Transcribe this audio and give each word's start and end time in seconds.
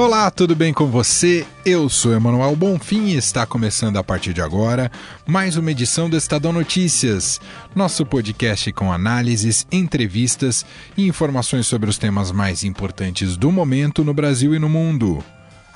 Olá, 0.00 0.30
tudo 0.30 0.56
bem 0.56 0.72
com 0.72 0.86
você? 0.86 1.46
Eu 1.62 1.86
sou 1.90 2.14
Emanuel 2.14 2.56
Bonfim 2.56 3.08
e 3.08 3.16
está 3.16 3.44
começando 3.44 3.98
a 3.98 4.02
partir 4.02 4.32
de 4.32 4.40
agora 4.40 4.90
mais 5.26 5.58
uma 5.58 5.70
edição 5.70 6.08
do 6.08 6.16
Estadão 6.16 6.54
Notícias, 6.54 7.38
nosso 7.74 8.06
podcast 8.06 8.72
com 8.72 8.90
análises, 8.90 9.66
entrevistas 9.70 10.64
e 10.96 11.06
informações 11.06 11.66
sobre 11.66 11.90
os 11.90 11.98
temas 11.98 12.32
mais 12.32 12.64
importantes 12.64 13.36
do 13.36 13.52
momento 13.52 14.02
no 14.02 14.14
Brasil 14.14 14.54
e 14.54 14.58
no 14.58 14.70
mundo. 14.70 15.22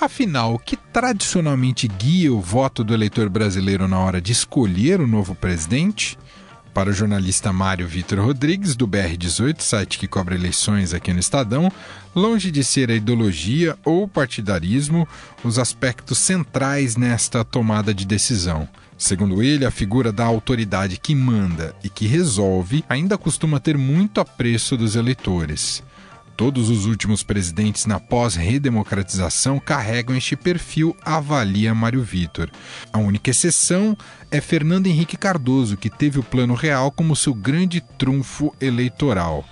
Afinal, 0.01 0.55
o 0.55 0.59
que 0.59 0.75
tradicionalmente 0.75 1.87
guia 1.87 2.33
o 2.33 2.41
voto 2.41 2.83
do 2.83 2.95
eleitor 2.95 3.29
brasileiro 3.29 3.87
na 3.87 3.98
hora 3.98 4.23
de 4.23 4.33
escolher 4.33 5.03
o 5.03 5.06
novo 5.06 5.34
presidente? 5.34 6.17
Para 6.74 6.91
o 6.91 6.92
jornalista 6.92 7.52
Mário 7.52 7.87
Vitor 7.87 8.19
Rodrigues, 8.19 8.74
do 8.74 8.88
BR18, 8.88 9.60
site 9.60 9.96
que 9.96 10.09
cobre 10.09 10.34
eleições 10.34 10.92
aqui 10.92 11.12
no 11.12 11.20
Estadão, 11.20 11.70
longe 12.16 12.50
de 12.50 12.64
ser 12.64 12.91
a 12.91 12.97
ideologia 12.97 13.78
ou 13.84 14.09
partidarismo 14.09 15.06
os 15.45 15.56
aspectos 15.56 16.19
centrais 16.19 16.97
nesta 16.97 17.45
tomada 17.45 17.95
de 17.95 18.05
decisão. 18.05 18.69
Segundo 18.98 19.41
ele, 19.41 19.64
a 19.64 19.70
figura 19.70 20.10
da 20.10 20.24
autoridade 20.24 20.98
que 20.98 21.14
manda 21.14 21.77
e 21.84 21.88
que 21.88 22.09
resolve 22.09 22.84
ainda 22.88 23.16
costuma 23.16 23.61
ter 23.61 23.78
muito 23.78 24.20
apreço 24.20 24.77
dos 24.77 24.97
eleitores. 24.97 25.80
Todos 26.37 26.69
os 26.69 26.84
últimos 26.84 27.23
presidentes 27.23 27.87
na 27.87 28.01
pós-redemocratização 28.01 29.61
carregam 29.61 30.16
este 30.16 30.34
perfil, 30.34 30.97
avalia 31.05 31.72
Mário 31.72 32.03
Vitor. 32.03 32.50
A 32.92 32.98
única 32.98 33.31
exceção 33.31 33.97
é 34.33 34.41
Fernando 34.41 34.89
Henrique 34.89 35.17
Cardoso, 35.17 35.77
que 35.77 35.89
teve 35.89 36.19
o 36.19 36.25
Plano 36.25 36.55
Real 36.55 36.91
como 36.91 37.14
seu 37.14 37.33
grande 37.33 37.81
trunfo 37.81 38.53
eleitoral. 38.61 39.44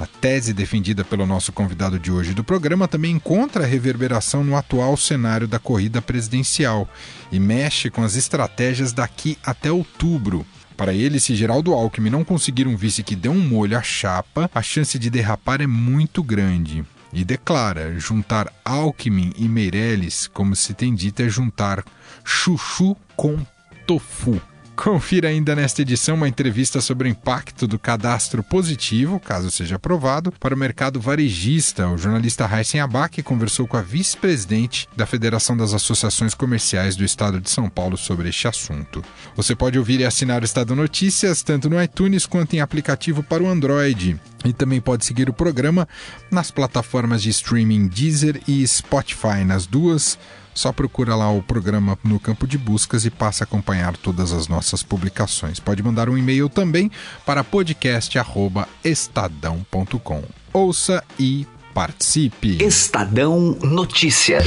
A 0.00 0.04
tese 0.04 0.52
defendida 0.52 1.04
pelo 1.04 1.24
nosso 1.26 1.52
convidado 1.52 1.96
de 1.96 2.10
hoje 2.10 2.34
do 2.34 2.42
programa 2.42 2.88
também 2.88 3.12
encontra 3.12 3.64
reverberação 3.64 4.42
no 4.42 4.56
atual 4.56 4.96
cenário 4.96 5.46
da 5.46 5.60
corrida 5.60 6.02
presidencial 6.02 6.88
e 7.30 7.38
mexe 7.38 7.88
com 7.88 8.02
as 8.02 8.16
estratégias 8.16 8.92
daqui 8.92 9.38
até 9.44 9.70
outubro. 9.70 10.44
Para 10.76 10.92
ele, 10.92 11.18
se 11.18 11.34
Geraldo 11.34 11.72
Alckmin 11.72 12.10
não 12.10 12.22
conseguir 12.22 12.66
um 12.66 12.76
vice 12.76 13.02
que 13.02 13.16
dê 13.16 13.28
um 13.28 13.40
molho 13.40 13.78
à 13.78 13.82
chapa, 13.82 14.50
a 14.54 14.60
chance 14.60 14.98
de 14.98 15.08
derrapar 15.08 15.62
é 15.62 15.66
muito 15.66 16.22
grande. 16.22 16.84
E 17.12 17.24
declara: 17.24 17.98
juntar 17.98 18.52
Alckmin 18.64 19.32
e 19.38 19.48
Meirelles, 19.48 20.26
como 20.26 20.54
se 20.54 20.74
tem 20.74 20.94
dito, 20.94 21.22
é 21.22 21.28
juntar 21.28 21.82
chuchu 22.24 22.94
com 23.16 23.38
tofu. 23.86 24.40
Confira 24.76 25.28
ainda 25.28 25.56
nesta 25.56 25.80
edição 25.80 26.14
uma 26.14 26.28
entrevista 26.28 26.82
sobre 26.82 27.08
o 27.08 27.10
impacto 27.10 27.66
do 27.66 27.78
cadastro 27.78 28.42
positivo, 28.42 29.18
caso 29.18 29.50
seja 29.50 29.76
aprovado, 29.76 30.30
para 30.32 30.54
o 30.54 30.58
mercado 30.58 31.00
varejista. 31.00 31.88
O 31.88 31.96
jornalista 31.96 32.44
Raíssen 32.44 32.82
Abac 32.82 33.22
conversou 33.22 33.66
com 33.66 33.78
a 33.78 33.82
vice-presidente 33.82 34.86
da 34.94 35.06
Federação 35.06 35.56
das 35.56 35.72
Associações 35.72 36.34
Comerciais 36.34 36.94
do 36.94 37.04
Estado 37.04 37.40
de 37.40 37.48
São 37.48 37.70
Paulo 37.70 37.96
sobre 37.96 38.28
este 38.28 38.46
assunto. 38.46 39.02
Você 39.34 39.56
pode 39.56 39.78
ouvir 39.78 40.00
e 40.00 40.04
assinar 40.04 40.42
o 40.42 40.44
Estado 40.44 40.76
Notícias 40.76 41.42
tanto 41.42 41.70
no 41.70 41.82
iTunes 41.82 42.26
quanto 42.26 42.54
em 42.54 42.60
aplicativo 42.60 43.22
para 43.22 43.42
o 43.42 43.48
Android. 43.48 44.20
E 44.44 44.52
também 44.52 44.80
pode 44.80 45.06
seguir 45.06 45.28
o 45.28 45.32
programa 45.32 45.88
nas 46.30 46.50
plataformas 46.50 47.22
de 47.22 47.30
streaming 47.30 47.88
Deezer 47.88 48.42
e 48.46 48.64
Spotify. 48.68 49.42
Nas 49.44 49.66
duas, 49.66 50.18
só 50.56 50.72
procura 50.72 51.14
lá 51.14 51.30
o 51.30 51.40
programa 51.42 51.98
no 52.02 52.18
campo 52.18 52.46
de 52.46 52.56
buscas 52.56 53.04
e 53.04 53.10
passa 53.10 53.44
a 53.44 53.46
acompanhar 53.46 53.94
todas 53.96 54.32
as 54.32 54.48
nossas 54.48 54.82
publicações. 54.82 55.60
Pode 55.60 55.82
mandar 55.82 56.08
um 56.08 56.16
e-mail 56.16 56.48
também 56.48 56.90
para 57.26 57.44
podcast@estadão.com. 57.44 60.22
Ouça 60.52 61.04
e 61.18 61.46
participe. 61.74 62.64
Estadão 62.64 63.58
Notícias. 63.62 64.46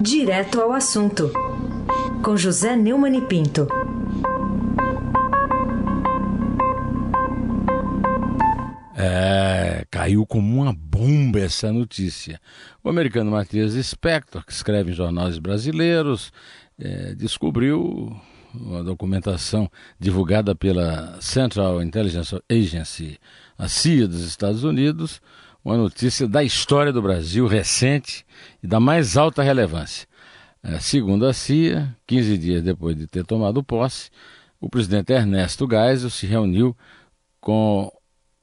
Direto 0.00 0.60
ao 0.60 0.72
assunto. 0.72 1.30
Com 2.24 2.36
José 2.36 2.74
Neumann 2.74 3.18
e 3.18 3.20
Pinto. 3.20 3.68
É, 8.96 9.39
caiu 10.00 10.24
como 10.24 10.62
uma 10.62 10.72
bomba 10.72 11.40
essa 11.40 11.70
notícia. 11.70 12.40
O 12.82 12.88
americano 12.88 13.30
Matias 13.30 13.74
Spector, 13.86 14.42
que 14.46 14.52
escreve 14.52 14.92
em 14.92 14.94
jornais 14.94 15.38
brasileiros, 15.38 16.32
é, 16.78 17.14
descobriu 17.14 18.18
uma 18.54 18.82
documentação 18.82 19.70
divulgada 19.98 20.54
pela 20.54 21.20
Central 21.20 21.82
Intelligence 21.82 22.34
Agency, 22.50 23.18
a 23.58 23.68
CIA 23.68 24.08
dos 24.08 24.24
Estados 24.24 24.64
Unidos, 24.64 25.20
uma 25.62 25.76
notícia 25.76 26.26
da 26.26 26.42
história 26.42 26.94
do 26.94 27.02
Brasil 27.02 27.46
recente 27.46 28.24
e 28.62 28.66
da 28.66 28.80
mais 28.80 29.18
alta 29.18 29.42
relevância. 29.42 30.08
É, 30.62 30.78
segundo 30.80 31.26
a 31.26 31.34
CIA, 31.34 31.94
15 32.06 32.38
dias 32.38 32.62
depois 32.62 32.96
de 32.96 33.06
ter 33.06 33.26
tomado 33.26 33.62
posse, 33.62 34.08
o 34.58 34.70
presidente 34.70 35.12
Ernesto 35.12 35.68
Geisel 35.70 36.08
se 36.08 36.26
reuniu 36.26 36.74
com 37.38 37.92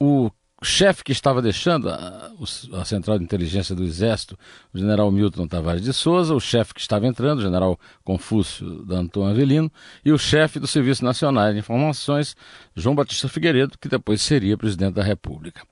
o 0.00 0.30
chefe 0.64 1.04
que 1.04 1.12
estava 1.12 1.40
deixando 1.40 1.88
a, 1.88 2.32
a, 2.72 2.84
Central 2.84 3.18
de 3.18 3.24
Inteligência 3.24 3.74
do 3.74 3.84
Exército, 3.84 4.36
o 4.74 4.78
general 4.78 5.10
Milton 5.10 5.46
Tavares 5.46 5.82
de 5.82 5.92
Souza, 5.92 6.34
o 6.34 6.40
chefe 6.40 6.74
que 6.74 6.80
estava 6.80 7.06
entrando, 7.06 7.38
o 7.38 7.42
general 7.42 7.78
Confúcio 8.02 8.84
Danton 8.84 9.24
Avelino, 9.24 9.70
e 10.04 10.10
o 10.10 10.18
chefe 10.18 10.58
do 10.58 10.66
Serviço 10.66 11.04
Nacional 11.04 11.52
de 11.52 11.60
Informações, 11.60 12.34
João 12.74 12.94
Batista 12.94 13.28
Figueiredo, 13.28 13.78
que 13.80 13.88
depois 13.88 14.20
seria 14.20 14.58
presidente 14.58 14.94
da 14.94 15.02
República. 15.02 15.62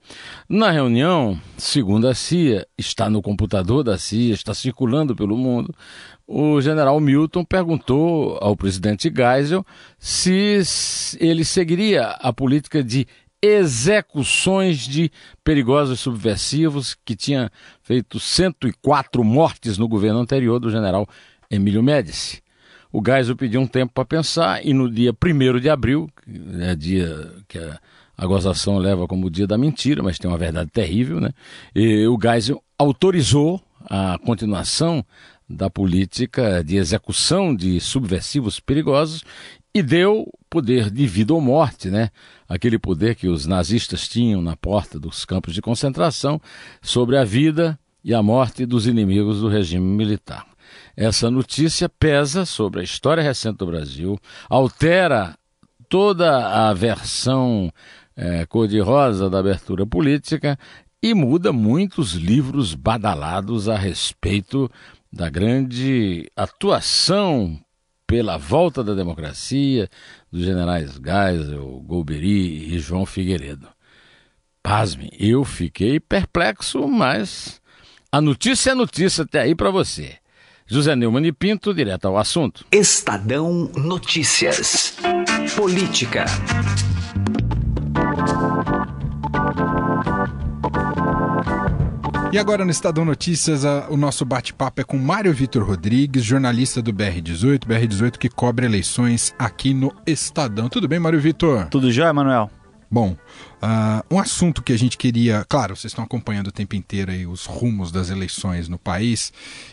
Na 0.47 0.71
reunião, 0.71 1.37
segundo 1.57 2.07
a 2.07 2.13
CIA, 2.13 2.65
está 2.77 3.09
no 3.09 3.21
computador 3.21 3.83
da 3.83 3.97
CIA, 3.97 4.33
está 4.33 4.53
circulando 4.53 5.15
pelo 5.15 5.35
mundo, 5.35 5.75
o 6.25 6.59
general 6.59 6.99
Milton 6.99 7.45
perguntou 7.45 8.37
ao 8.41 8.55
presidente 8.55 9.11
Geisel 9.13 9.65
se 9.97 10.61
ele 11.19 11.45
seguiria 11.45 12.09
a 12.19 12.33
política 12.33 12.83
de 12.83 13.07
execuções 13.47 14.79
de 14.79 15.11
perigosos 15.43 15.99
subversivos 15.99 16.95
que 17.05 17.15
tinha 17.15 17.51
feito 17.81 18.19
104 18.19 19.23
mortes 19.23 19.77
no 19.77 19.87
governo 19.87 20.19
anterior 20.19 20.59
do 20.59 20.69
general 20.69 21.07
Emílio 21.49 21.81
Médici. 21.81 22.41
O 22.91 23.01
Geisel 23.05 23.35
pediu 23.35 23.59
um 23.61 23.67
tempo 23.67 23.93
para 23.93 24.05
pensar 24.05 24.65
e 24.65 24.73
no 24.73 24.89
dia 24.89 25.11
1 25.11 25.59
de 25.59 25.69
abril, 25.69 26.09
é 26.59 26.75
dia 26.75 27.31
que 27.47 27.57
a, 27.57 27.79
a 28.17 28.25
gozação 28.25 28.77
leva 28.77 29.07
como 29.07 29.27
o 29.27 29.29
dia 29.29 29.45
da 29.45 29.57
mentira, 29.57 30.01
mas 30.01 30.17
tem 30.17 30.29
uma 30.29 30.37
verdade 30.37 30.69
terrível, 30.71 31.19
né? 31.19 31.31
E 31.75 32.07
o 32.07 32.17
Geisel 32.21 32.63
autorizou 32.77 33.61
a 33.89 34.17
continuação 34.19 35.05
da 35.49 35.69
política 35.69 36.61
de 36.63 36.75
execução 36.75 37.55
de 37.55 37.79
subversivos 37.79 38.59
perigosos 38.59 39.23
e 39.77 39.83
deu 39.83 40.27
poder 40.49 40.89
de 40.89 41.05
vida 41.05 41.33
ou 41.35 41.39
morte, 41.39 41.91
né? 41.91 42.09
Aquele 42.49 42.79
poder 42.79 43.13
que 43.13 43.27
os 43.27 43.45
nazistas 43.45 44.07
tinham 44.07 44.41
na 44.41 44.55
porta 44.55 44.99
dos 44.99 45.23
campos 45.23 45.53
de 45.53 45.61
concentração 45.61 46.41
sobre 46.81 47.15
a 47.15 47.23
vida 47.23 47.77
e 48.03 48.11
a 48.11 48.23
morte 48.23 48.65
dos 48.65 48.87
inimigos 48.87 49.41
do 49.41 49.47
regime 49.47 49.85
militar. 49.85 50.47
Essa 50.95 51.29
notícia 51.29 51.87
pesa 51.87 52.43
sobre 52.43 52.81
a 52.81 52.83
história 52.83 53.21
recente 53.21 53.57
do 53.57 53.67
Brasil, 53.67 54.17
altera 54.49 55.37
toda 55.87 56.69
a 56.69 56.73
versão 56.73 57.71
é, 58.15 58.47
cor-de-rosa 58.47 59.29
da 59.29 59.37
abertura 59.37 59.85
política 59.85 60.57
e 61.03 61.13
muda 61.13 61.53
muitos 61.53 62.13
livros 62.13 62.73
badalados 62.73 63.69
a 63.69 63.77
respeito 63.77 64.71
da 65.13 65.29
grande 65.29 66.31
atuação 66.35 67.59
pela 68.07 68.37
volta 68.37 68.81
da 68.81 68.93
democracia 68.93 69.89
dos 70.31 70.45
generais 70.45 70.93
Geisel, 70.93 71.83
Golbery 71.85 72.73
e 72.73 72.79
João 72.79 73.05
Figueiredo. 73.05 73.67
Pasme, 74.63 75.09
eu 75.19 75.43
fiquei 75.43 75.99
perplexo, 75.99 76.87
mas 76.87 77.61
a 78.11 78.21
notícia 78.21 78.71
é 78.71 78.75
notícia 78.75 79.23
até 79.23 79.41
aí 79.41 79.53
para 79.53 79.69
você. 79.69 80.15
José 80.65 80.95
Neumann 80.95 81.25
e 81.25 81.31
Pinto, 81.31 81.73
direto 81.73 82.05
ao 82.05 82.17
assunto. 82.17 82.65
Estadão 82.71 83.71
Notícias. 83.75 84.97
Política. 85.55 86.25
E 92.29 92.37
agora 92.37 92.65
no 92.65 92.71
Estadão 92.71 93.05
Notícias, 93.05 93.63
a, 93.63 93.87
o 93.89 93.95
nosso 93.95 94.25
bate-papo 94.25 94.81
é 94.81 94.83
com 94.83 94.97
Mário 94.97 95.33
Vitor 95.33 95.63
Rodrigues, 95.63 96.25
jornalista 96.25 96.81
do 96.81 96.91
BR18, 96.91 97.65
BR18 97.65 98.17
que 98.17 98.27
cobre 98.27 98.65
eleições 98.65 99.33
aqui 99.39 99.73
no 99.73 99.95
Estadão. 100.05 100.67
Tudo 100.67 100.89
bem, 100.89 100.99
Mário 100.99 101.21
Vitor? 101.21 101.67
Tudo 101.69 101.89
já, 101.89 102.11
Manuel? 102.11 102.51
Bom, 102.91 103.17
uh, 103.61 104.15
um 104.15 104.19
assunto 104.19 104.61
que 104.61 104.73
a 104.73 104.77
gente 104.77 104.97
queria. 104.97 105.45
Claro, 105.47 105.75
vocês 105.75 105.91
estão 105.91 106.03
acompanhando 106.03 106.47
o 106.47 106.51
tempo 106.51 106.75
inteiro 106.75 107.11
aí 107.11 107.25
os 107.25 107.45
rumos 107.45 107.91
das 107.91 108.09
eleições 108.09 108.67
no 108.67 108.77
país, 108.77 109.31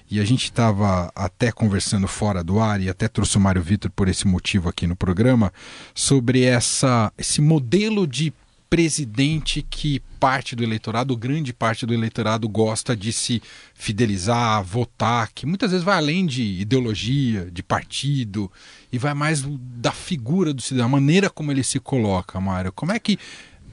e 0.08 0.20
a 0.20 0.24
gente 0.24 0.44
estava 0.44 1.12
até 1.14 1.50
conversando 1.50 2.06
fora 2.06 2.42
do 2.42 2.60
ar, 2.60 2.80
e 2.80 2.88
até 2.88 3.08
trouxe 3.08 3.36
o 3.36 3.40
Mário 3.40 3.62
Vitor 3.62 3.90
por 3.90 4.08
esse 4.08 4.26
motivo 4.26 4.68
aqui 4.68 4.86
no 4.86 4.96
programa, 4.96 5.52
sobre 5.92 6.44
essa, 6.44 7.12
esse 7.18 7.40
modelo 7.40 8.06
de 8.06 8.32
presidente 8.68 9.62
que 9.62 10.00
parte 10.18 10.56
do 10.56 10.62
eleitorado, 10.62 11.16
grande 11.16 11.52
parte 11.52 11.86
do 11.86 11.94
eleitorado 11.94 12.48
gosta 12.48 12.96
de 12.96 13.12
se 13.12 13.42
fidelizar, 13.74 14.62
votar, 14.64 15.30
que 15.32 15.46
muitas 15.46 15.70
vezes 15.70 15.84
vai 15.84 15.96
além 15.96 16.26
de 16.26 16.42
ideologia, 16.60 17.50
de 17.50 17.62
partido, 17.62 18.50
e 18.90 18.98
vai 18.98 19.14
mais 19.14 19.42
da 19.42 19.92
figura 19.92 20.52
do 20.52 20.62
cidadão, 20.62 20.86
a 20.86 20.88
maneira 20.88 21.30
como 21.30 21.52
ele 21.52 21.62
se 21.62 21.78
coloca, 21.78 22.40
Mário. 22.40 22.72
Como 22.72 22.92
é 22.92 22.98
que 22.98 23.18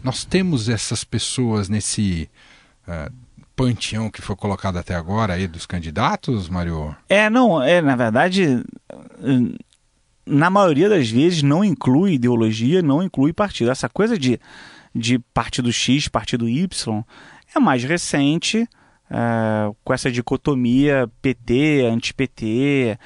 nós 0.04 0.24
temos 0.26 0.70
essas 0.70 1.04
pessoas 1.04 1.70
nesse 1.70 2.30
uh, 2.88 3.12
panteão 3.56 4.10
que 4.10 4.22
foi 4.22 4.36
colocado 4.36 4.78
até 4.78 4.96
agora 4.96 5.34
aí 5.34 5.48
dos 5.48 5.66
candidatos, 5.66 6.50
Mário? 6.50 6.96
É, 7.08 7.30
não, 7.30 7.62
é, 7.62 7.82
na 7.82 7.96
verdade, 7.96 8.64
na 10.26 10.50
maioria 10.50 10.90
das 10.90 11.10
vezes 11.10 11.44
não 11.44 11.64
inclui 11.64 12.14
ideologia, 12.14 12.82
não 12.82 13.04
inclui 13.04 13.34
partido. 13.34 13.72
Essa 13.72 13.90
coisa 13.90 14.18
de 14.18 14.40
de 14.94 15.20
partido 15.20 15.72
X, 15.72 16.08
partido 16.08 16.48
Y, 16.48 17.04
é 17.56 17.60
mais 17.60 17.84
recente, 17.84 18.68
é, 19.10 19.72
com 19.84 19.94
essa 19.94 20.12
dicotomia 20.12 21.10
PT, 21.22 21.86
anti-PT 21.86 22.98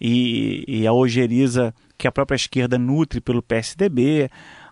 e, 0.00 0.64
e 0.66 0.86
a 0.86 0.92
ojeriza 0.92 1.74
que 1.96 2.06
a 2.06 2.12
própria 2.12 2.36
esquerda 2.36 2.78
nutre 2.78 3.20
pelo 3.20 3.42
PSDB. 3.42 4.30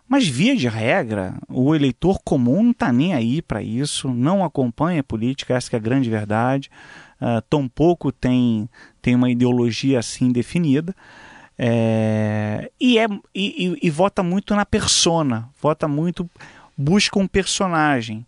Mas, 0.08 0.28
via 0.28 0.54
de 0.54 0.68
regra, 0.68 1.38
o 1.48 1.74
eleitor 1.74 2.20
comum 2.22 2.62
não 2.62 2.70
está 2.72 2.92
nem 2.92 3.14
aí 3.14 3.40
para 3.40 3.62
isso, 3.62 4.08
não 4.10 4.44
acompanha 4.44 5.00
a 5.00 5.04
política, 5.04 5.54
essa 5.54 5.74
é 5.74 5.78
a 5.78 5.80
grande 5.80 6.10
verdade. 6.10 6.70
Uh, 7.18 7.40
tampouco 7.48 8.12
tem, 8.12 8.68
tem 9.00 9.14
uma 9.14 9.30
ideologia 9.30 9.98
assim 9.98 10.30
definida. 10.30 10.94
É, 11.56 12.70
e, 12.80 12.98
é, 12.98 13.06
e, 13.34 13.68
e, 13.68 13.86
e, 13.86 13.90
vota 13.90 14.22
muito 14.22 14.54
na 14.54 14.66
persona, 14.66 15.48
vota 15.60 15.86
muito 15.86 16.28
busca 16.76 17.18
um 17.18 17.26
personagem. 17.26 18.26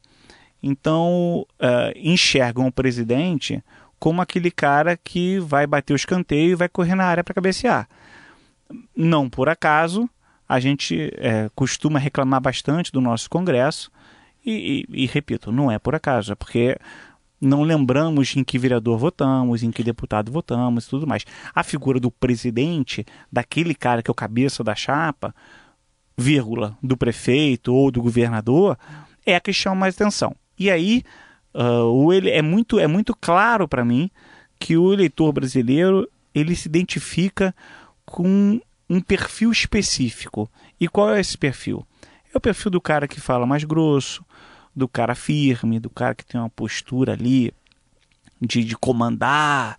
Então, 0.62 1.46
uh, 1.60 1.92
enxergam 1.96 2.66
o 2.66 2.72
presidente 2.72 3.62
como 3.98 4.20
aquele 4.20 4.50
cara 4.50 4.96
que 4.96 5.38
vai 5.38 5.66
bater 5.66 5.92
o 5.92 5.96
escanteio 5.96 6.52
e 6.52 6.54
vai 6.54 6.68
correr 6.68 6.94
na 6.94 7.04
área 7.04 7.24
para 7.24 7.34
cabecear. 7.34 7.88
Não 8.96 9.28
por 9.28 9.48
acaso, 9.48 10.08
a 10.48 10.60
gente 10.60 11.10
é, 11.16 11.50
costuma 11.54 11.98
reclamar 11.98 12.40
bastante 12.40 12.92
do 12.92 13.00
nosso 13.00 13.30
Congresso, 13.30 13.90
e, 14.44 14.86
e, 14.90 15.04
e, 15.04 15.06
repito, 15.06 15.50
não 15.50 15.70
é 15.70 15.78
por 15.78 15.94
acaso, 15.94 16.32
é 16.32 16.34
porque 16.34 16.76
não 17.40 17.62
lembramos 17.62 18.36
em 18.36 18.44
que 18.44 18.58
vereador 18.58 18.98
votamos, 18.98 19.62
em 19.62 19.70
que 19.70 19.82
deputado 19.82 20.30
votamos 20.30 20.84
e 20.84 20.90
tudo 20.90 21.06
mais. 21.06 21.24
A 21.54 21.62
figura 21.62 21.98
do 21.98 22.10
presidente, 22.10 23.06
daquele 23.32 23.74
cara 23.74 24.02
que 24.02 24.10
é 24.10 24.12
o 24.12 24.14
cabeça 24.14 24.62
da 24.62 24.74
chapa, 24.74 25.34
vírgula, 26.16 26.76
do 26.82 26.96
prefeito 26.96 27.74
ou 27.74 27.90
do 27.90 28.02
governador, 28.02 28.78
é 29.26 29.36
a 29.36 29.40
que 29.40 29.52
chama 29.52 29.76
mais 29.76 29.94
atenção. 29.94 30.34
E 30.58 30.70
aí, 30.70 31.02
uh, 31.54 31.84
o 31.84 32.12
ele, 32.12 32.30
é, 32.30 32.42
muito, 32.42 32.78
é 32.78 32.86
muito 32.86 33.14
claro 33.14 33.66
para 33.66 33.84
mim 33.84 34.10
que 34.58 34.76
o 34.76 34.92
eleitor 34.92 35.32
brasileiro 35.32 36.08
ele 36.34 36.54
se 36.54 36.68
identifica 36.68 37.54
com 38.04 38.60
um 38.88 39.00
perfil 39.00 39.50
específico. 39.50 40.50
E 40.80 40.88
qual 40.88 41.14
é 41.14 41.20
esse 41.20 41.36
perfil? 41.36 41.86
É 42.32 42.38
o 42.38 42.40
perfil 42.40 42.70
do 42.70 42.80
cara 42.80 43.08
que 43.08 43.20
fala 43.20 43.46
mais 43.46 43.64
grosso, 43.64 44.24
do 44.74 44.88
cara 44.88 45.14
firme, 45.14 45.78
do 45.78 45.90
cara 45.90 46.14
que 46.14 46.24
tem 46.24 46.40
uma 46.40 46.50
postura 46.50 47.12
ali 47.12 47.52
de, 48.40 48.64
de 48.64 48.76
comandar 48.76 49.78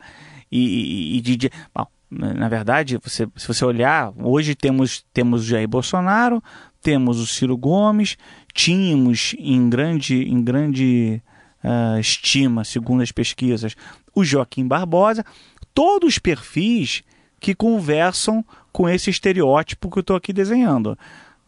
e, 0.52 1.18
e 1.18 1.22
de, 1.22 1.36
de 1.36 1.52
bom, 1.74 1.88
na 2.18 2.48
verdade, 2.48 2.98
você, 2.98 3.28
se 3.36 3.48
você 3.48 3.66
olhar, 3.66 4.14
hoje 4.18 4.56
temos, 4.56 5.06
temos 5.14 5.42
o 5.42 5.46
Jair 5.46 5.68
Bolsonaro, 5.68 6.42
temos 6.82 7.20
o 7.20 7.28
Ciro 7.28 7.58
Gomes, 7.58 8.18
tínhamos 8.54 9.36
em 9.38 9.70
grande, 9.70 10.24
em 10.24 10.42
grande 10.44 11.22
uh, 11.64 12.00
estima, 12.00 12.64
segundo 12.64 13.02
as 13.02 13.12
pesquisas, 13.12 13.76
o 14.14 14.24
Joaquim 14.24 14.68
Barbosa, 14.68 15.26
todos 15.74 16.14
os 16.14 16.20
perfis 16.20 17.04
que 17.40 17.54
conversam 17.54 18.46
com 18.72 18.88
esse 18.88 19.10
estereótipo 19.10 19.90
que 19.90 19.98
eu 19.98 20.02
estou 20.02 20.16
aqui 20.16 20.32
desenhando. 20.32 20.98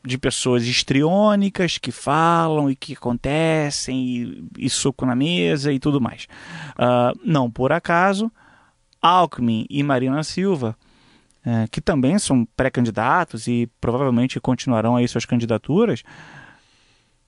De 0.03 0.17
pessoas 0.17 0.63
histriônicas 0.65 1.77
que 1.77 1.91
falam 1.91 2.69
e 2.69 2.75
que 2.75 2.93
acontecem, 2.93 4.05
e, 4.05 4.65
e 4.65 4.69
soco 4.69 5.05
na 5.05 5.15
mesa 5.15 5.71
e 5.71 5.79
tudo 5.79 5.99
mais. 5.99 6.27
Uh, 6.73 7.17
não 7.25 7.49
por 7.49 7.71
acaso, 7.71 8.31
Alckmin 9.01 9.65
e 9.69 9.83
Marina 9.83 10.23
Silva, 10.23 10.75
é, 11.45 11.67
que 11.69 11.79
também 11.79 12.17
são 12.19 12.45
pré-candidatos 12.55 13.47
e 13.47 13.69
provavelmente 13.79 14.39
continuarão 14.39 14.95
aí 14.95 15.07
suas 15.07 15.25
candidaturas, 15.25 16.03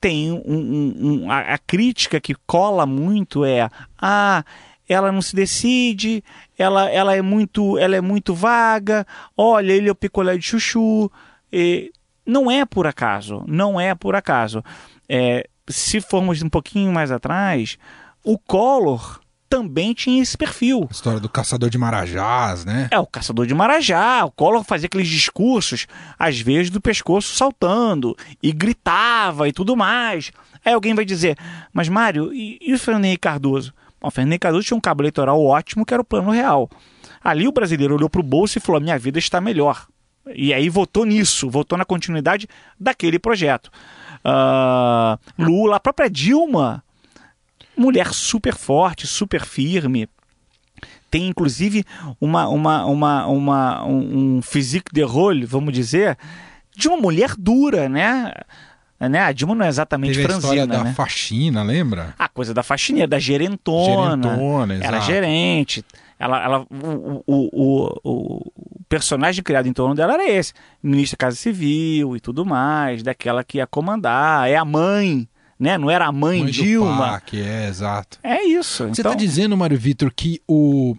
tem 0.02 0.32
um, 0.32 0.42
um, 0.46 1.24
um, 1.24 1.32
a, 1.32 1.40
a, 1.54 1.58
crítica 1.58 2.20
que 2.20 2.34
cola 2.48 2.86
muito 2.86 3.44
é 3.44 3.70
ah 4.02 4.44
ela 4.88 5.12
não 5.12 5.22
se 5.22 5.36
decide 5.36 6.24
ela, 6.58 6.90
ela 6.90 7.16
é 7.16 7.22
muito 7.22 7.78
ela 7.78 7.98
é 7.98 8.02
muito 8.02 8.34
vaga 8.34 9.06
olha 9.36 9.74
ele 9.74 9.90
é 9.90 9.92
o 9.92 9.96
picolé 9.96 10.38
de 10.38 10.46
chuchu 10.46 11.12
e 11.52 11.92
não 12.26 12.50
é 12.50 12.66
por 12.66 12.88
acaso 12.88 13.44
não 13.46 13.80
é 13.80 13.94
por 13.94 14.16
acaso. 14.16 14.64
É, 15.08 15.50
se 15.68 16.02
formos 16.02 16.42
um 16.42 16.50
pouquinho 16.50 16.92
mais 16.92 17.12
atrás 17.12 17.78
o 18.24 18.38
Collor 18.38 19.20
também 19.50 19.94
tinha 19.94 20.22
esse 20.22 20.38
perfil. 20.38 20.86
A 20.90 20.94
história 20.94 21.20
do 21.20 21.28
caçador 21.28 21.70
de 21.70 21.78
marajás, 21.78 22.64
né? 22.64 22.88
É, 22.92 23.00
o 23.00 23.08
caçador 23.08 23.48
de 23.48 23.56
marajá. 23.56 24.24
O 24.24 24.32
Collor 24.32 24.64
fazia 24.64 24.86
aqueles 24.86 25.08
discursos, 25.08 25.88
às 26.18 26.40
vezes 26.40 26.70
do 26.70 26.80
pescoço 26.80 27.36
saltando, 27.36 28.16
e 28.42 28.52
gritava 28.52 29.48
e 29.50 29.52
tudo 29.52 29.76
mais. 29.76 30.32
Aí 30.64 30.74
alguém 30.74 30.94
vai 30.94 31.04
dizer, 31.04 31.38
mas 31.74 31.90
Mário, 31.90 32.32
e, 32.34 32.60
e 32.62 32.74
o 32.74 32.80
Fernando 32.80 33.06
Henrique 33.06 33.22
Cardoso? 33.22 33.74
Bom, 34.00 34.08
o 34.08 34.12
Fernando 34.12 34.34
Henrique 34.34 34.44
Cardoso 34.44 34.68
tinha 34.68 34.78
um 34.78 34.82
cabo 34.82 35.02
eleitoral 35.02 35.44
ótimo, 35.44 35.86
que 35.86 35.94
era 35.94 36.02
o 36.02 36.06
Plano 36.06 36.30
Real. 36.30 36.70
Ali 37.24 37.48
o 37.48 37.52
brasileiro 37.52 37.96
olhou 37.96 38.10
para 38.10 38.22
o 38.22 38.24
bolso 38.24 38.58
e 38.58 38.62
falou, 38.62 38.80
minha 38.80 39.00
vida 39.00 39.18
está 39.18 39.42
melhor. 39.42 39.88
E 40.34 40.54
aí 40.54 40.70
votou 40.70 41.06
nisso, 41.06 41.50
votou 41.50 41.78
na 41.78 41.86
continuidade 41.86 42.48
daquele 42.80 43.18
projeto. 43.18 43.72
Uh, 44.24 45.18
Lula, 45.38 45.78
a 45.78 45.80
própria 45.80 46.10
Dilma 46.10 46.84
mulher 47.80 48.14
super 48.14 48.56
forte, 48.56 49.08
super 49.08 49.46
firme. 49.46 50.08
Tem 51.10 51.28
inclusive 51.28 51.84
uma, 52.22 52.48
uma, 52.48 52.86
uma, 52.86 53.26
uma, 53.28 53.86
um 53.86 54.42
physique 54.42 54.94
de 54.94 55.02
rôle, 55.02 55.46
vamos 55.46 55.74
dizer, 55.74 56.18
de 56.76 56.88
uma 56.88 56.98
mulher 56.98 57.34
dura, 57.38 57.90
né? 57.90 58.32
né? 59.00 59.20
A 59.22 59.32
Dilma 59.32 59.56
não 59.56 59.66
é 59.66 59.70
exatamente 59.70 60.14
Teve 60.14 60.24
franzina, 60.24 60.52
a 60.52 60.56
história 60.56 60.68
da 60.68 60.84
né? 60.84 60.94
faxina, 60.94 61.64
lembra? 61.64 62.14
A 62.18 62.30
coisa 62.30 62.54
da 62.54 62.62
faxineira, 62.62 63.08
da 63.08 63.18
gerentona. 63.18 64.22
Gerentona, 64.22 64.74
Era 64.76 64.98
exato. 64.98 65.06
gerente. 65.06 65.86
Ela, 66.20 66.44
ela, 66.44 66.60
o, 66.70 67.24
o, 67.26 67.50
o, 67.54 68.00
o, 68.04 68.52
personagem 68.90 69.42
criado 69.42 69.68
em 69.68 69.74
torno 69.74 69.96
dela 69.96 70.14
era 70.14 70.30
esse. 70.30 70.54
Ministra 70.84 71.16
da 71.16 71.26
Casa 71.26 71.38
Civil 71.38 72.16
e 72.16 72.20
tudo 72.20 72.46
mais, 72.46 73.02
daquela 73.02 73.44
que 73.44 73.58
ia 73.58 73.66
comandar. 73.66 74.50
É 74.50 74.58
a 74.58 74.66
mãe 74.66 75.28
né? 75.60 75.78
Não 75.78 75.90
era 75.90 76.08
a 76.08 76.12
mãe, 76.12 76.44
Mãe 76.44 76.52
Dilma. 76.52 76.98
PAC, 76.98 77.42
é, 77.42 77.68
exato. 77.68 78.18
É 78.24 78.44
isso. 78.44 78.86
Você 78.86 79.02
então, 79.02 79.12
está 79.12 79.16
dizendo, 79.16 79.58
Mário 79.58 79.78
Vitor, 79.78 80.12
que 80.16 80.42
o 80.48 80.96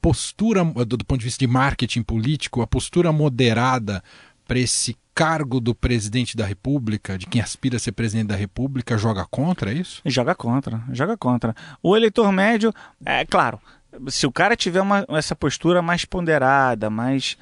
postura, 0.00 0.64
do, 0.64 0.96
do 0.96 1.04
ponto 1.04 1.18
de 1.18 1.24
vista 1.24 1.40
de 1.40 1.46
marketing 1.46 2.02
político, 2.02 2.62
a 2.62 2.66
postura 2.66 3.12
moderada 3.12 4.02
para 4.46 4.58
esse 4.58 4.96
cargo 5.14 5.60
do 5.60 5.74
presidente 5.74 6.36
da 6.36 6.46
República, 6.46 7.18
de 7.18 7.26
quem 7.26 7.40
aspira 7.40 7.76
a 7.76 7.80
ser 7.80 7.92
presidente 7.92 8.28
da 8.28 8.36
República, 8.36 8.96
joga 8.96 9.26
contra 9.28 9.72
é 9.72 9.74
isso? 9.74 10.00
Joga 10.06 10.34
contra, 10.34 10.82
joga 10.92 11.16
contra. 11.16 11.54
O 11.82 11.96
eleitor 11.96 12.30
médio, 12.32 12.72
é 13.04 13.26
claro, 13.26 13.60
se 14.06 14.26
o 14.26 14.32
cara 14.32 14.56
tiver 14.56 14.80
uma, 14.80 15.04
essa 15.08 15.34
postura 15.34 15.82
mais 15.82 16.04
ponderada, 16.04 16.88
mais, 16.88 17.36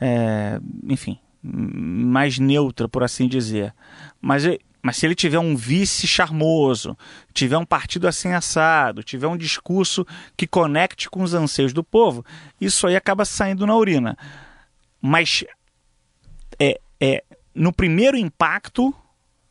é, 0.00 0.60
enfim, 0.88 1.18
mais 1.42 2.38
neutra, 2.38 2.88
por 2.88 3.04
assim 3.04 3.28
dizer, 3.28 3.72
mas 4.20 4.44
mas 4.82 4.96
se 4.96 5.06
ele 5.06 5.14
tiver 5.14 5.38
um 5.38 5.54
vice 5.54 6.08
charmoso, 6.08 6.98
tiver 7.32 7.56
um 7.56 7.64
partido 7.64 8.08
assim 8.08 8.32
assado, 8.32 9.04
tiver 9.04 9.28
um 9.28 9.36
discurso 9.36 10.04
que 10.36 10.46
conecte 10.46 11.08
com 11.08 11.22
os 11.22 11.34
anseios 11.34 11.72
do 11.72 11.84
povo, 11.84 12.24
isso 12.60 12.86
aí 12.88 12.96
acaba 12.96 13.24
saindo 13.24 13.64
na 13.64 13.76
urina. 13.76 14.18
Mas 15.00 15.44
é, 16.58 16.80
é 17.00 17.22
no 17.54 17.72
primeiro 17.72 18.16
impacto, 18.16 18.92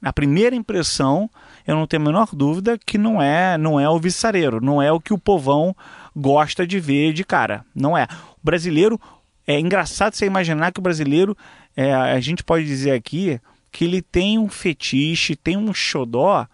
na 0.02 0.12
primeira 0.12 0.56
impressão, 0.56 1.30
eu 1.66 1.76
não 1.76 1.88
tenho 1.88 2.02
a 2.02 2.06
menor 2.06 2.30
dúvida 2.34 2.78
que 2.78 2.98
não 2.98 3.22
é, 3.22 3.58
não 3.58 3.80
é 3.80 3.88
o 3.90 4.00
viçareiro, 4.00 4.60
não 4.60 4.82
é 4.82 4.92
o 4.92 5.00
que 5.00 5.14
o 5.14 5.18
povão 5.18 5.74
gosta 6.14 6.68
de 6.68 6.80
ver 6.80 7.14
de 7.14 7.24
cara. 7.24 7.64
Não 7.74 7.98
é. 7.98 8.06
O 8.34 8.44
brasileiro 8.44 9.00
é 9.48 9.60
engraçado 9.60 10.14
você 10.14 10.26
imaginar 10.26 10.72
que 10.72 10.80
o 10.80 10.84
brasileiro, 10.84 11.38
é, 11.76 11.94
a 11.94 12.20
gente 12.20 12.44
pode 12.44 12.66
dizer 12.66 12.92
aqui, 12.92 13.40
que 13.72 13.86
ele 13.86 14.02
tem 14.02 14.38
um 14.38 14.50
fetiche, 14.50 15.36
tem 15.36 15.58
um 15.58 15.74
xodó 15.74 16.46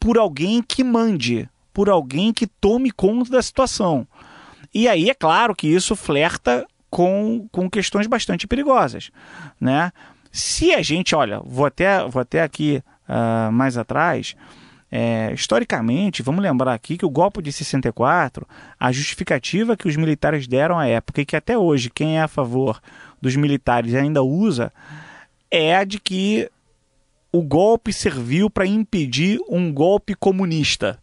por 0.00 0.18
alguém 0.18 0.62
que 0.62 0.82
mande, 0.82 1.48
por 1.72 1.88
alguém 1.88 2.32
que 2.32 2.46
tome 2.46 2.90
conta 2.90 3.30
da 3.30 3.42
situação. 3.42 4.06
E 4.74 4.88
aí 4.88 5.08
é 5.08 5.14
claro 5.14 5.54
que 5.54 5.68
isso 5.68 5.96
flerta 5.96 6.66
com, 6.90 7.48
com 7.50 7.70
questões 7.70 8.06
bastante 8.06 8.46
perigosas, 8.46 9.10
né? 9.60 9.92
Se 10.30 10.74
a 10.74 10.82
gente, 10.82 11.14
olha, 11.14 11.40
vou 11.40 11.66
até, 11.66 12.06
vou 12.06 12.20
até 12.20 12.42
aqui 12.42 12.82
uh, 13.08 13.50
mais 13.50 13.78
atrás, 13.78 14.36
é, 14.90 15.32
historicamente, 15.34 16.22
vamos 16.22 16.42
lembrar 16.42 16.72
aqui 16.72 16.96
que 16.96 17.04
o 17.04 17.10
golpe 17.10 17.42
de 17.42 17.52
64, 17.52 18.46
a 18.78 18.90
justificativa 18.90 19.76
que 19.76 19.86
os 19.86 19.96
militares 19.96 20.46
deram 20.46 20.78
à 20.78 20.86
época 20.86 21.20
e 21.20 21.26
que 21.26 21.36
até 21.36 21.58
hoje 21.58 21.90
quem 21.90 22.18
é 22.18 22.22
a 22.22 22.28
favor 22.28 22.80
dos 23.20 23.36
militares 23.36 23.94
ainda 23.94 24.22
usa, 24.22 24.72
é 25.50 25.76
a 25.76 25.84
de 25.84 25.98
que 25.98 26.50
o 27.32 27.42
golpe 27.42 27.92
serviu 27.92 28.48
para 28.48 28.66
impedir 28.66 29.38
um 29.48 29.72
golpe 29.72 30.14
comunista. 30.14 30.98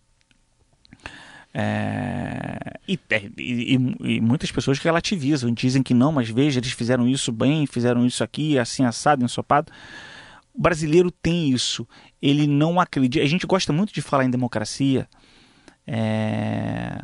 É, 1.58 2.58
e, 2.86 3.00
e, 3.38 3.74
e, 4.02 4.22
muitas 4.22 4.52
pessoas 4.52 4.78
relativizam, 4.78 5.54
dizem 5.54 5.82
que 5.82 5.94
não, 5.94 6.12
mas 6.12 6.30
veja, 6.30 6.60
eles 6.60 6.74
fizeram 6.74 7.08
isso 7.08 7.32
bem, 7.32 7.66
fizeram 7.66 8.06
isso 8.06 8.24
aqui, 8.24 8.60
assim, 8.60 8.84
assado, 8.84 9.24
ensopado. 9.24 9.72
O 10.54 10.62
brasileiro 10.62 11.10
tem 11.10 11.50
isso. 11.50 11.88
Ele 12.22 12.46
não 12.46 12.80
acredita. 12.80 13.24
A 13.24 13.28
gente 13.28 13.48
gosta 13.48 13.72
muito 13.72 13.94
de 13.94 14.02
falar 14.02 14.26
em 14.26 14.30
democracia, 14.30 15.08
é, 15.88 17.02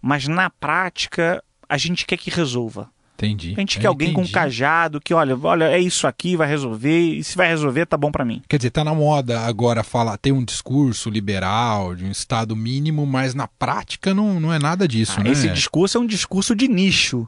mas 0.00 0.26
na 0.26 0.50
prática 0.50 1.42
a 1.68 1.78
gente 1.78 2.06
quer 2.06 2.16
que 2.16 2.30
resolva. 2.30 2.90
Entendi. 3.16 3.54
A 3.56 3.60
gente 3.60 3.78
quer 3.78 3.86
alguém 3.86 4.10
entendi. 4.10 4.28
com 4.28 4.32
cajado 4.32 5.00
que, 5.00 5.14
olha, 5.14 5.36
olha, 5.42 5.64
é 5.64 5.78
isso 5.78 6.06
aqui, 6.06 6.36
vai 6.36 6.46
resolver, 6.46 6.98
e 6.98 7.24
se 7.24 7.34
vai 7.34 7.48
resolver, 7.48 7.86
tá 7.86 7.96
bom 7.96 8.12
para 8.12 8.26
mim. 8.26 8.42
Quer 8.46 8.58
dizer, 8.58 8.70
tá 8.70 8.84
na 8.84 8.94
moda 8.94 9.40
agora 9.40 9.82
falar, 9.82 10.18
ter 10.18 10.32
um 10.32 10.44
discurso 10.44 11.08
liberal, 11.08 11.94
de 11.94 12.04
um 12.04 12.10
Estado 12.10 12.54
mínimo, 12.54 13.06
mas 13.06 13.34
na 13.34 13.48
prática 13.48 14.12
não, 14.12 14.38
não 14.38 14.52
é 14.52 14.58
nada 14.58 14.86
disso, 14.86 15.14
ah, 15.18 15.24
né? 15.24 15.30
Esse 15.30 15.48
discurso 15.48 15.96
é 15.96 16.00
um 16.00 16.06
discurso 16.06 16.54
de 16.54 16.68
nicho. 16.68 17.26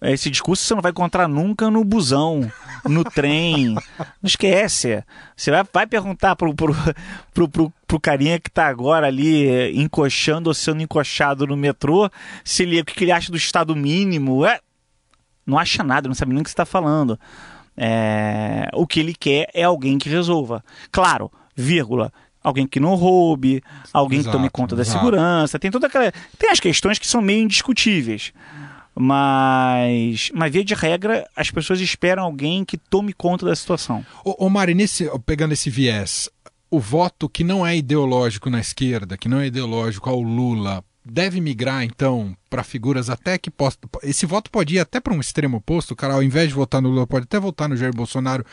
Esse 0.00 0.30
discurso 0.30 0.62
você 0.62 0.74
não 0.74 0.82
vai 0.82 0.90
encontrar 0.90 1.26
nunca 1.26 1.70
no 1.70 1.82
busão, 1.82 2.50
no 2.84 3.02
trem. 3.04 3.74
Não 4.22 4.28
esquece. 4.28 5.02
Você 5.34 5.50
vai, 5.50 5.64
vai 5.72 5.86
perguntar 5.86 6.36
pro, 6.36 6.54
pro, 6.54 6.74
pro, 7.32 7.48
pro, 7.48 7.72
pro 7.86 8.00
carinha 8.00 8.38
que 8.38 8.50
tá 8.50 8.66
agora 8.66 9.06
ali 9.06 9.48
eh, 9.48 9.72
encoxando 9.72 10.50
ou 10.50 10.54
sendo 10.54 10.82
encoxado 10.82 11.46
no 11.46 11.56
metrô 11.56 12.10
se 12.44 12.64
ele, 12.64 12.80
o 12.80 12.84
que 12.84 13.04
ele 13.04 13.12
acha 13.12 13.30
do 13.30 13.38
estado 13.38 13.74
mínimo. 13.74 14.44
É, 14.44 14.60
não 15.46 15.58
acha 15.58 15.82
nada, 15.82 16.08
não 16.08 16.14
sabe 16.14 16.32
nem 16.32 16.40
o 16.40 16.44
que 16.44 16.50
está 16.50 16.64
falando. 16.64 17.18
É, 17.76 18.68
o 18.74 18.86
que 18.86 19.00
ele 19.00 19.14
quer 19.14 19.48
é 19.52 19.64
alguém 19.64 19.98
que 19.98 20.08
resolva. 20.08 20.64
Claro, 20.92 21.30
vírgula, 21.56 22.12
alguém 22.42 22.66
que 22.66 22.78
não 22.78 22.94
roube, 22.94 23.62
alguém 23.92 24.20
exato, 24.20 24.30
que 24.30 24.38
tome 24.38 24.50
conta 24.50 24.74
exato. 24.74 24.88
da 24.88 24.98
segurança, 24.98 25.58
tem 25.58 25.70
toda 25.70 25.86
aquela. 25.86 26.12
Tem 26.38 26.50
as 26.50 26.60
questões 26.60 26.98
que 26.98 27.06
são 27.06 27.20
meio 27.20 27.42
indiscutíveis. 27.42 28.32
Mas, 28.96 30.30
mas 30.32 30.52
via 30.52 30.64
de 30.64 30.72
regra, 30.72 31.28
as 31.34 31.50
pessoas 31.50 31.80
esperam 31.80 32.22
alguém 32.22 32.64
que 32.64 32.78
tome 32.78 33.12
conta 33.12 33.44
da 33.44 33.56
situação. 33.56 34.06
Ô, 34.24 34.46
ô 34.46 34.48
Mari, 34.48 34.72
nesse, 34.72 35.10
pegando 35.26 35.52
esse 35.52 35.68
viés, 35.68 36.30
o 36.70 36.78
voto 36.78 37.28
que 37.28 37.42
não 37.42 37.66
é 37.66 37.76
ideológico 37.76 38.48
na 38.48 38.60
esquerda, 38.60 39.16
que 39.16 39.28
não 39.28 39.40
é 39.40 39.46
ideológico 39.46 40.08
ao 40.08 40.20
Lula, 40.20 40.84
deve 41.04 41.40
migrar 41.40 41.84
então 41.84 42.34
para 42.48 42.62
figuras 42.62 43.10
até 43.10 43.36
que 43.36 43.50
possa. 43.50 43.78
Esse 44.02 44.24
voto 44.24 44.50
pode 44.50 44.76
ir 44.76 44.78
até 44.78 45.00
para 45.00 45.12
um 45.12 45.20
extremo 45.20 45.58
oposto, 45.58 45.92
o 45.92 45.96
cara, 45.96 46.14
ao 46.14 46.22
invés 46.22 46.48
de 46.48 46.54
votar 46.54 46.80
no 46.80 46.88
Lula, 46.88 47.06
pode 47.06 47.24
até 47.24 47.38
votar 47.38 47.68
no 47.68 47.76
Jair 47.76 47.94
Bolsonaro, 47.94 48.44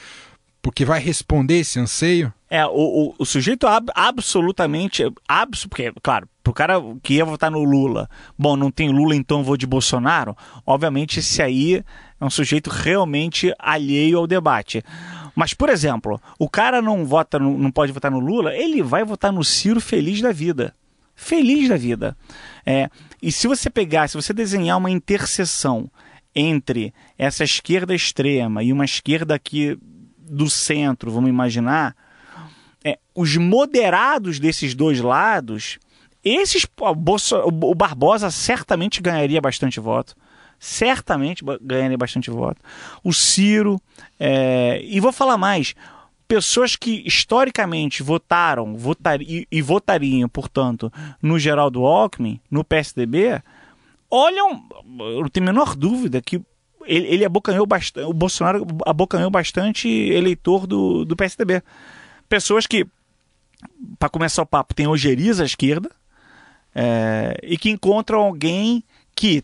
porque 0.62 0.84
vai 0.84 1.00
responder 1.00 1.60
esse 1.60 1.80
anseio? 1.80 2.34
É, 2.50 2.66
o, 2.66 2.72
o, 2.72 3.16
o 3.18 3.26
sujeito 3.26 3.66
ab, 3.66 3.90
absolutamente. 3.96 5.04
Abs, 5.28 5.66
porque, 5.66 5.94
claro, 6.04 6.28
pro 6.44 6.54
cara 6.54 6.76
que 7.02 7.16
ia 7.16 7.26
votar 7.26 7.50
no 7.50 7.64
Lula, 7.64 8.10
bom, 8.38 8.58
não 8.58 8.70
tem 8.70 8.90
Lula, 8.90 9.16
então 9.16 9.44
vou 9.44 9.56
de 9.56 9.66
Bolsonaro, 9.66 10.36
obviamente 10.66 11.20
esse 11.20 11.42
aí 11.42 11.84
é 12.20 12.26
um 12.26 12.30
sujeito 12.30 12.70
realmente 12.70 13.54
alheio 13.58 14.20
ao 14.20 14.28
debate. 14.28 14.84
Mas, 15.34 15.54
por 15.54 15.70
exemplo, 15.70 16.22
o 16.38 16.50
cara 16.50 16.82
não 16.82 17.06
vota, 17.06 17.40
no, 17.40 17.58
não 17.58 17.72
pode 17.72 17.94
votar 17.94 18.12
no 18.12 18.20
Lula, 18.20 18.54
ele 18.54 18.84
vai 18.84 19.04
votar 19.04 19.32
no 19.32 19.44
Ciro 19.44 19.80
feliz 19.80 20.22
da 20.22 20.34
vida 20.34 20.76
feliz 21.16 21.70
da 21.70 21.78
vida. 21.78 22.18
É, 22.66 22.90
e 23.22 23.32
se 23.32 23.48
você 23.48 23.70
pegar, 23.70 24.08
se 24.08 24.16
você 24.16 24.34
desenhar 24.34 24.78
uma 24.78 24.90
interseção 24.90 25.90
entre 26.34 26.94
essa 27.18 27.44
esquerda 27.44 27.94
extrema 27.94 28.64
e 28.64 28.72
uma 28.72 28.86
esquerda 28.86 29.36
aqui 29.36 29.78
do 30.18 30.50
centro, 30.50 31.12
vamos 31.12 31.30
imaginar, 31.30 31.96
é, 32.84 32.98
os 33.14 33.36
moderados 33.38 34.40
desses 34.40 34.74
dois 34.74 35.02
lados, 35.02 35.78
esses 36.24 36.66
o 36.80 37.76
Barbosa 37.76 38.32
certamente 38.32 39.02
ganharia 39.02 39.42
bastante 39.42 39.80
voto. 39.80 40.16
Certamente 40.60 41.44
ganharia 41.60 41.98
bastante 41.98 42.30
voto. 42.30 42.62
O 43.04 43.12
Ciro, 43.12 43.82
é, 44.20 44.80
e 44.84 45.00
vou 45.00 45.12
falar 45.12 45.36
mais, 45.36 45.74
pessoas 46.32 46.78
que 46.78 47.04
historicamente 47.06 48.02
votaram 48.02 48.78
votar, 48.78 49.22
e, 49.22 49.46
e 49.52 49.62
votariam, 49.62 50.30
portanto, 50.30 50.90
no 51.22 51.38
Geraldo 51.38 51.86
Alckmin, 51.86 52.40
no 52.50 52.64
PSDB, 52.64 53.44
olham, 54.10 54.64
eu 54.98 55.24
não 55.24 55.28
tenho 55.28 55.46
a 55.46 55.52
menor 55.52 55.76
dúvida 55.76 56.22
que 56.22 56.42
ele, 56.86 57.06
ele 57.08 57.26
abocanhou 57.26 57.66
bastante, 57.66 58.08
o 58.08 58.14
Bolsonaro 58.14 58.66
abocanhou 58.86 59.30
bastante 59.30 59.90
eleitor 59.90 60.66
do, 60.66 61.04
do 61.04 61.18
PSDB. 61.18 61.62
Pessoas 62.30 62.66
que, 62.66 62.88
para 64.00 64.08
começar 64.08 64.44
o 64.44 64.46
papo, 64.46 64.74
têm 64.74 64.88
ojeriza 64.88 65.44
à 65.44 65.46
esquerda 65.46 65.92
é, 66.74 67.38
e 67.44 67.58
que 67.58 67.70
encontram 67.70 68.22
alguém 68.22 68.86
que 69.14 69.44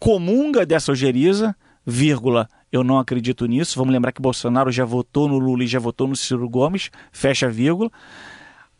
comunga 0.00 0.66
dessa 0.66 0.90
ojeriza, 0.90 1.54
vírgula, 1.86 2.50
eu 2.70 2.84
não 2.84 2.98
acredito 2.98 3.46
nisso. 3.46 3.78
Vamos 3.78 3.92
lembrar 3.92 4.12
que 4.12 4.20
Bolsonaro 4.20 4.70
já 4.70 4.84
votou 4.84 5.28
no 5.28 5.38
Lula 5.38 5.64
e 5.64 5.66
já 5.66 5.78
votou 5.78 6.06
no 6.06 6.16
Ciro 6.16 6.48
Gomes, 6.48 6.90
fecha 7.12 7.48
vírgula. 7.48 7.90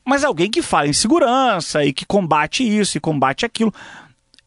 Mas 0.04 0.25
alguém 0.25 0.50
que 0.50 0.62
fala 0.62 0.88
em 0.88 0.92
segurança 0.92 1.85
e 1.85 1.92
que 1.92 2.07
combate 2.07 2.62
isso 2.62 2.97
e 2.97 3.00
combate 3.00 3.45
aquilo. 3.45 3.73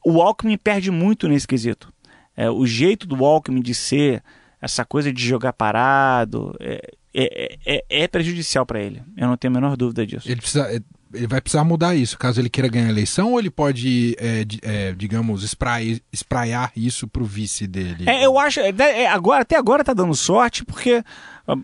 O 0.04 0.22
Alckmin 0.22 0.58
perde 0.58 0.90
muito 0.90 1.28
nesse 1.28 1.48
quesito. 1.48 1.94
É, 2.36 2.50
o 2.50 2.66
jeito 2.66 3.06
do 3.06 3.24
Alckmin 3.24 3.62
de 3.62 3.76
ser, 3.76 4.24
essa 4.60 4.84
coisa 4.84 5.14
de 5.14 5.24
jogar 5.24 5.54
parado, 5.54 6.56
é, 6.60 6.92
é, 7.14 7.58
é, 7.66 7.86
é 7.90 8.08
prejudicial 8.08 8.66
para 8.66 8.82
ele. 8.82 9.04
Eu 9.16 9.28
não 9.28 9.38
tenho 9.38 9.54
a 9.54 9.60
menor 9.60 9.78
dúvida 9.78 10.06
disso. 10.06 10.28
Ele 10.28 10.42
precisa, 10.42 10.74
é, 10.74 10.80
ele 11.14 11.28
vai 11.28 11.42
precisar 11.42 11.64
mudar 11.64 11.96
isso, 11.96 12.18
caso 12.18 12.40
ele 12.40 12.50
queira 12.50 12.70
ganhar 12.70 12.88
a 12.88 12.90
eleição, 12.90 13.32
ou 13.32 13.40
ele 13.40 13.50
pode, 13.50 14.16
é, 14.20 14.46
é, 14.62 14.92
digamos, 14.94 15.44
esprai, 15.44 16.02
espraiar 16.12 16.72
isso 16.76 17.08
para 17.08 17.22
o 17.22 17.26
vice 17.26 17.68
dele? 17.68 18.06
É, 18.08 18.26
eu 18.26 18.38
acho, 18.40 18.60
é, 18.60 18.74
é, 18.80 19.08
agora, 19.08 19.42
até 19.42 19.56
agora 19.56 19.84
tá 19.84 19.94
dando 19.94 20.16
sorte, 20.16 20.64
porque, 20.64 21.04
ah, 21.48 21.56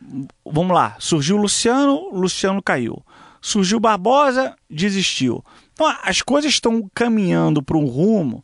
vamos 0.46 0.74
lá, 0.74 0.96
surgiu 1.00 1.38
o 1.38 1.42
Luciano, 1.42 2.10
Luciano 2.12 2.62
caiu. 2.62 3.04
Surgiu 3.42 3.80
Barbosa, 3.80 4.56
desistiu. 4.70 5.44
Então, 5.74 5.96
as 6.04 6.22
coisas 6.22 6.52
estão 6.52 6.90
caminhando 6.94 7.62
para 7.62 7.78
um 7.78 7.86
rumo 7.86 8.44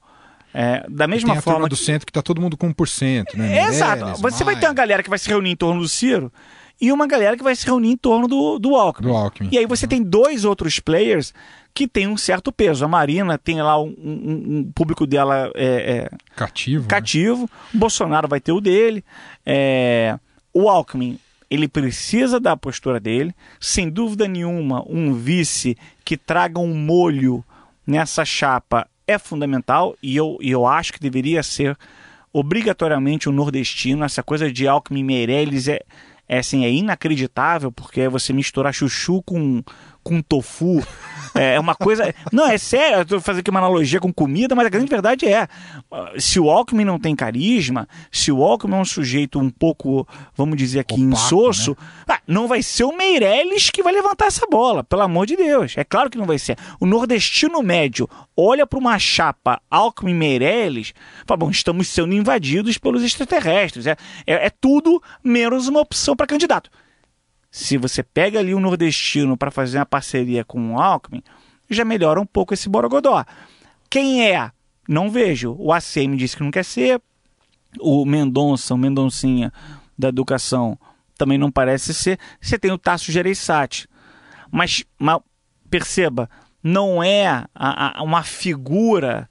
é, 0.54 0.86
da 0.88 1.08
mesma 1.08 1.42
forma. 1.42 1.68
do 1.68 1.76
centro 1.76 2.06
que 2.06 2.12
está 2.12 2.22
todo 2.22 2.40
mundo 2.40 2.56
com 2.56 2.72
1%, 2.72 3.36
né? 3.36 3.58
É, 3.58 3.68
exato. 3.68 4.22
Você 4.22 4.44
vai 4.44 4.56
ter 4.56 4.68
uma 4.68 4.74
galera 4.74 5.02
que 5.02 5.10
vai 5.10 5.18
se 5.18 5.28
reunir 5.28 5.50
em 5.50 5.56
torno 5.56 5.82
do 5.82 5.90
Ciro 5.90 6.32
e 6.84 6.92
uma 6.92 7.08
galera 7.08 7.38
que 7.38 7.44
vai 7.44 7.56
se 7.56 7.66
reunir 7.66 7.92
em 7.92 7.96
torno 7.96 8.28
do, 8.28 8.60
do 8.60 8.76
Alckmin. 8.76 9.08
Do 9.08 9.16
Alckmin. 9.16 9.50
E 9.54 9.58
aí 9.58 9.66
você 9.66 9.88
tem 9.88 10.04
dois 10.04 10.44
outros 10.44 10.82
players 10.82 11.34
que 11.74 11.88
tem 11.88 12.10
um 12.10 12.18
certo 12.18 12.52
peso. 12.52 12.84
A 12.84 12.90
Marina 12.90 13.38
tem 13.38 13.62
lá 13.62 13.82
um, 13.82 13.96
um, 13.98 14.58
um 14.58 14.72
público 14.76 15.08
dela 15.08 15.50
é, 15.56 15.66
é 15.66 16.10
cativo. 16.36 16.86
Cativo. 16.90 17.44
Né? 17.44 17.48
O 17.74 17.78
Bolsonaro 17.78 18.28
vai 18.28 18.42
ter 18.42 18.52
o 18.52 18.60
dele. 18.60 19.02
É, 19.46 20.20
o 20.54 20.68
Alckmin 20.68 21.18
ele 21.50 21.70
precisa 21.70 22.38
da 22.38 22.58
postura 22.58 23.00
dele. 23.00 23.34
Sem 23.62 23.90
dúvida 23.90 24.28
nenhuma, 24.28 24.84
um 24.86 25.14
vice 25.14 25.78
que 26.04 26.18
traga 26.18 26.60
um 26.60 26.76
molho 26.76 27.46
nessa 27.88 28.26
chapa 28.26 28.90
é 29.08 29.18
fundamental 29.18 29.96
e 30.04 30.18
eu, 30.18 30.38
eu 30.42 30.68
acho 30.68 30.92
que 30.92 31.00
deveria 31.00 31.44
ser 31.44 31.78
obrigatoriamente 32.34 33.30
um 33.30 33.32
nordestino. 33.32 34.04
Essa 34.04 34.22
coisa 34.22 34.52
de 34.52 34.68
Alckmin 34.68 35.06
Meirelles 35.06 35.70
é 35.70 35.80
é 36.34 36.40
assim, 36.40 36.66
é 36.66 36.72
inacreditável, 36.72 37.72
porque 37.72 38.08
você 38.10 38.34
misturar 38.34 38.74
chuchu 38.74 39.22
com, 39.22 39.64
com 40.04 40.22
tofu. 40.22 40.84
É, 41.36 41.56
é 41.56 41.60
uma 41.60 41.74
coisa. 41.74 42.14
Não, 42.32 42.48
é 42.48 42.58
sério, 42.58 43.00
eu 43.00 43.06
tô 43.06 43.20
fazendo 43.20 43.40
aqui 43.40 43.50
uma 43.50 43.60
analogia 43.60 44.00
com 44.00 44.14
comida, 44.14 44.54
mas 44.54 44.68
a 44.68 44.70
grande 44.70 44.90
verdade 44.90 45.28
é: 45.28 45.48
se 46.20 46.40
o 46.40 46.50
Alckmin 46.50 46.86
não 46.86 47.00
tem 47.00 47.16
carisma, 47.16 47.88
se 48.12 48.32
o 48.32 48.44
Alckmin 48.44 48.76
é 48.76 48.80
um 48.80 48.86
sujeito 48.86 49.40
um 49.40 49.50
pouco, 49.50 50.08
vamos 50.36 50.58
dizer 50.58 50.82
aqui, 50.82 50.94
Opaco, 50.94 51.12
insosso, 51.12 51.72
né? 51.72 52.16
ah, 52.16 52.20
não 52.28 52.48
vai 52.48 52.62
ser 52.62 52.84
o 52.84 52.96
Meirelles 52.96 53.70
que 53.70 53.82
vai 53.82 53.94
levantar 53.94 54.28
essa 54.28 54.46
bola, 54.46 54.84
pelo 54.84 55.02
amor 55.02 55.26
de 55.26 55.36
Deus. 55.36 55.74
É 55.76 55.84
claro 55.84 56.10
que 56.10 56.18
não 56.18 56.26
vai 56.26 56.38
ser. 56.38 56.58
O 56.80 56.86
nordestino 56.86 57.62
médio 57.64 58.08
olha 58.38 58.68
para 58.68 58.80
uma 58.80 59.00
chapa 59.00 59.62
Alckmin 59.70 60.14
Meirelles, 60.14 60.94
fala, 61.26 61.38
bom, 61.38 61.50
estamos 61.50 61.88
sendo 61.88 62.14
invadidos 62.14 62.78
pelos 62.78 63.04
extraterrestres. 63.04 63.88
É, 63.88 63.98
é, 64.28 64.48
é 64.48 64.50
tudo 64.50 65.02
menos 65.24 65.68
uma 65.68 65.80
opção 65.80 66.16
para 66.16 66.28
candidato. 66.28 66.70
Se 67.54 67.78
você 67.78 68.02
pega 68.02 68.40
ali 68.40 68.56
um 68.56 68.60
nordestino 68.60 69.38
para 69.38 69.52
fazer 69.52 69.78
uma 69.78 69.86
parceria 69.86 70.44
com 70.44 70.74
o 70.74 70.82
Alckmin, 70.82 71.22
já 71.70 71.86
melhora 71.86 72.20
um 72.20 72.26
pouco 72.26 72.56
esse 72.56 72.68
borogodó. 72.68 73.24
Quem 73.92 74.28
é? 74.28 74.50
Não 74.90 75.12
vejo. 75.12 75.56
O 75.60 75.72
ACM 75.72 76.18
disse 76.18 76.36
que 76.36 76.42
não 76.42 76.50
quer 76.50 76.66
ser, 76.66 77.00
o 77.80 78.08
Mendonça, 78.08 78.74
o 78.74 78.78
Mendoncinha 78.78 79.54
da 79.96 80.10
educação 80.10 80.80
também 81.16 81.38
não 81.38 81.52
parece 81.52 81.94
ser. 81.94 82.18
Você 82.42 82.58
tem 82.58 82.72
o 82.72 82.78
Tasso 82.78 83.12
Gereissati. 83.12 83.88
Mas, 84.52 84.84
mas 84.98 85.20
perceba, 85.70 86.28
não 86.64 87.04
é 87.04 87.28
a, 87.28 88.00
a, 88.00 88.04
uma 88.04 88.24
figura 88.24 89.30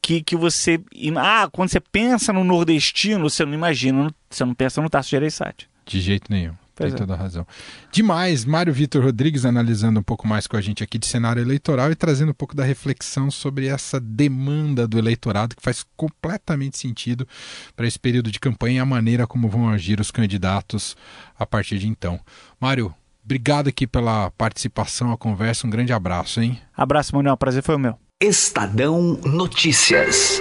que, 0.00 0.22
que 0.22 0.36
você. 0.36 0.80
Ah, 1.16 1.48
quando 1.50 1.70
você 1.70 1.80
pensa 1.80 2.32
no 2.32 2.44
nordestino, 2.44 3.28
você 3.28 3.44
não 3.44 3.52
imagina, 3.52 4.14
você 4.30 4.44
não 4.44 4.54
pensa 4.54 4.80
no 4.80 4.88
Tasso 4.88 5.10
Gereissati. 5.10 5.68
De 5.84 6.00
jeito 6.00 6.30
nenhum. 6.30 6.54
Pois 6.78 6.92
Tem 6.92 6.96
é. 6.96 6.98
toda 6.98 7.14
a 7.14 7.16
razão. 7.16 7.44
Demais, 7.90 8.44
Mário 8.44 8.72
Vitor 8.72 9.02
Rodrigues 9.02 9.44
analisando 9.44 9.98
um 9.98 10.02
pouco 10.02 10.28
mais 10.28 10.46
com 10.46 10.56
a 10.56 10.60
gente 10.60 10.84
aqui 10.84 10.96
de 10.96 11.06
cenário 11.06 11.42
eleitoral 11.42 11.90
e 11.90 11.96
trazendo 11.96 12.30
um 12.30 12.34
pouco 12.34 12.54
da 12.54 12.62
reflexão 12.62 13.32
sobre 13.32 13.66
essa 13.66 13.98
demanda 13.98 14.86
do 14.86 14.96
eleitorado 14.96 15.56
que 15.56 15.62
faz 15.62 15.84
completamente 15.96 16.78
sentido 16.78 17.26
para 17.74 17.84
esse 17.84 17.98
período 17.98 18.30
de 18.30 18.38
campanha 18.38 18.76
e 18.76 18.78
a 18.78 18.86
maneira 18.86 19.26
como 19.26 19.48
vão 19.48 19.68
agir 19.68 19.98
os 19.98 20.12
candidatos 20.12 20.96
a 21.36 21.44
partir 21.44 21.80
de 21.80 21.88
então. 21.88 22.20
Mário, 22.60 22.94
obrigado 23.24 23.66
aqui 23.66 23.84
pela 23.84 24.30
participação, 24.30 25.10
a 25.10 25.18
conversa, 25.18 25.66
um 25.66 25.70
grande 25.70 25.92
abraço, 25.92 26.40
hein? 26.40 26.60
Abraço, 26.76 27.12
Manuel, 27.16 27.36
prazer 27.36 27.64
foi 27.64 27.74
o 27.74 27.78
meu. 27.78 27.98
Estadão 28.22 29.18
Notícias. 29.24 30.40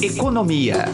Economia. 0.00 0.86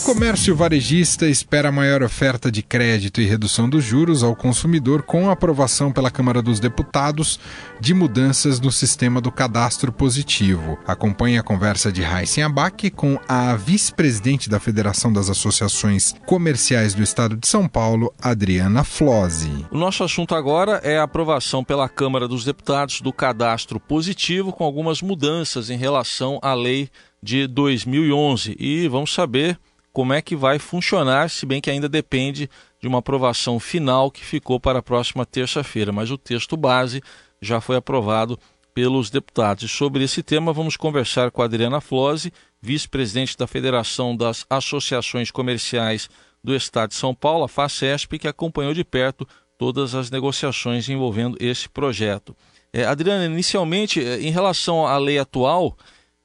O 0.00 0.02
comércio 0.02 0.56
varejista 0.56 1.28
espera 1.28 1.70
maior 1.70 2.02
oferta 2.02 2.50
de 2.50 2.62
crédito 2.62 3.20
e 3.20 3.26
redução 3.26 3.68
dos 3.68 3.84
juros 3.84 4.22
ao 4.22 4.34
consumidor 4.34 5.02
com 5.02 5.28
aprovação 5.28 5.92
pela 5.92 6.10
Câmara 6.10 6.40
dos 6.40 6.58
Deputados 6.58 7.38
de 7.78 7.92
mudanças 7.92 8.58
no 8.58 8.72
sistema 8.72 9.20
do 9.20 9.30
cadastro 9.30 9.92
positivo. 9.92 10.78
Acompanhe 10.86 11.36
a 11.36 11.42
conversa 11.42 11.92
de 11.92 12.02
Heisen 12.02 12.44
Abac 12.44 12.90
com 12.92 13.20
a 13.28 13.54
vice-presidente 13.54 14.48
da 14.48 14.58
Federação 14.58 15.12
das 15.12 15.28
Associações 15.28 16.14
Comerciais 16.24 16.94
do 16.94 17.02
Estado 17.02 17.36
de 17.36 17.46
São 17.46 17.68
Paulo, 17.68 18.10
Adriana 18.22 18.82
Flose. 18.82 19.66
O 19.70 19.76
nosso 19.76 20.02
assunto 20.02 20.34
agora 20.34 20.80
é 20.82 20.96
a 20.96 21.02
aprovação 21.02 21.62
pela 21.62 21.90
Câmara 21.90 22.26
dos 22.26 22.42
Deputados 22.42 23.02
do 23.02 23.12
cadastro 23.12 23.78
positivo 23.78 24.50
com 24.50 24.64
algumas 24.64 25.02
mudanças 25.02 25.68
em 25.68 25.76
relação 25.76 26.38
à 26.40 26.54
lei 26.54 26.88
de 27.22 27.46
2011 27.46 28.56
e 28.58 28.88
vamos 28.88 29.12
saber 29.12 29.58
como 29.92 30.12
é 30.12 30.22
que 30.22 30.36
vai 30.36 30.58
funcionar, 30.58 31.30
se 31.30 31.44
bem 31.44 31.60
que 31.60 31.70
ainda 31.70 31.88
depende 31.88 32.48
de 32.80 32.88
uma 32.88 32.98
aprovação 32.98 33.58
final 33.58 34.10
que 34.10 34.24
ficou 34.24 34.60
para 34.60 34.78
a 34.78 34.82
próxima 34.82 35.26
terça-feira, 35.26 35.92
mas 35.92 36.10
o 36.10 36.18
texto 36.18 36.56
base 36.56 37.02
já 37.40 37.60
foi 37.60 37.76
aprovado 37.76 38.38
pelos 38.74 39.10
deputados. 39.10 39.64
E 39.64 39.68
sobre 39.68 40.04
esse 40.04 40.22
tema, 40.22 40.52
vamos 40.52 40.76
conversar 40.76 41.30
com 41.30 41.42
a 41.42 41.44
Adriana 41.44 41.80
Flose, 41.80 42.32
vice-presidente 42.62 43.36
da 43.36 43.46
Federação 43.46 44.16
das 44.16 44.46
Associações 44.48 45.30
Comerciais 45.30 46.08
do 46.42 46.54
Estado 46.54 46.90
de 46.90 46.96
São 46.96 47.14
Paulo, 47.14 47.44
a 47.44 47.48
FACESP, 47.48 48.18
que 48.18 48.28
acompanhou 48.28 48.72
de 48.72 48.84
perto 48.84 49.26
todas 49.58 49.94
as 49.94 50.10
negociações 50.10 50.88
envolvendo 50.88 51.36
esse 51.40 51.68
projeto. 51.68 52.34
É, 52.72 52.84
Adriana, 52.84 53.26
inicialmente, 53.26 54.02
é, 54.02 54.20
em 54.20 54.30
relação 54.30 54.86
à 54.86 54.96
lei 54.96 55.18
atual, 55.18 55.76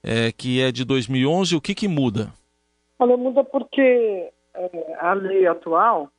é, 0.04 0.32
que 0.32 0.62
é 0.62 0.72
de 0.72 0.86
2011, 0.86 1.56
o 1.56 1.62
que, 1.62 1.76
que 1.76 1.88
muda? 1.88 2.32
Olha, 2.98 3.18
muda 3.18 3.44
porque 3.44 4.32
é, 4.54 4.98
a 5.00 5.14
lei 5.14 5.46
atual, 5.48 6.10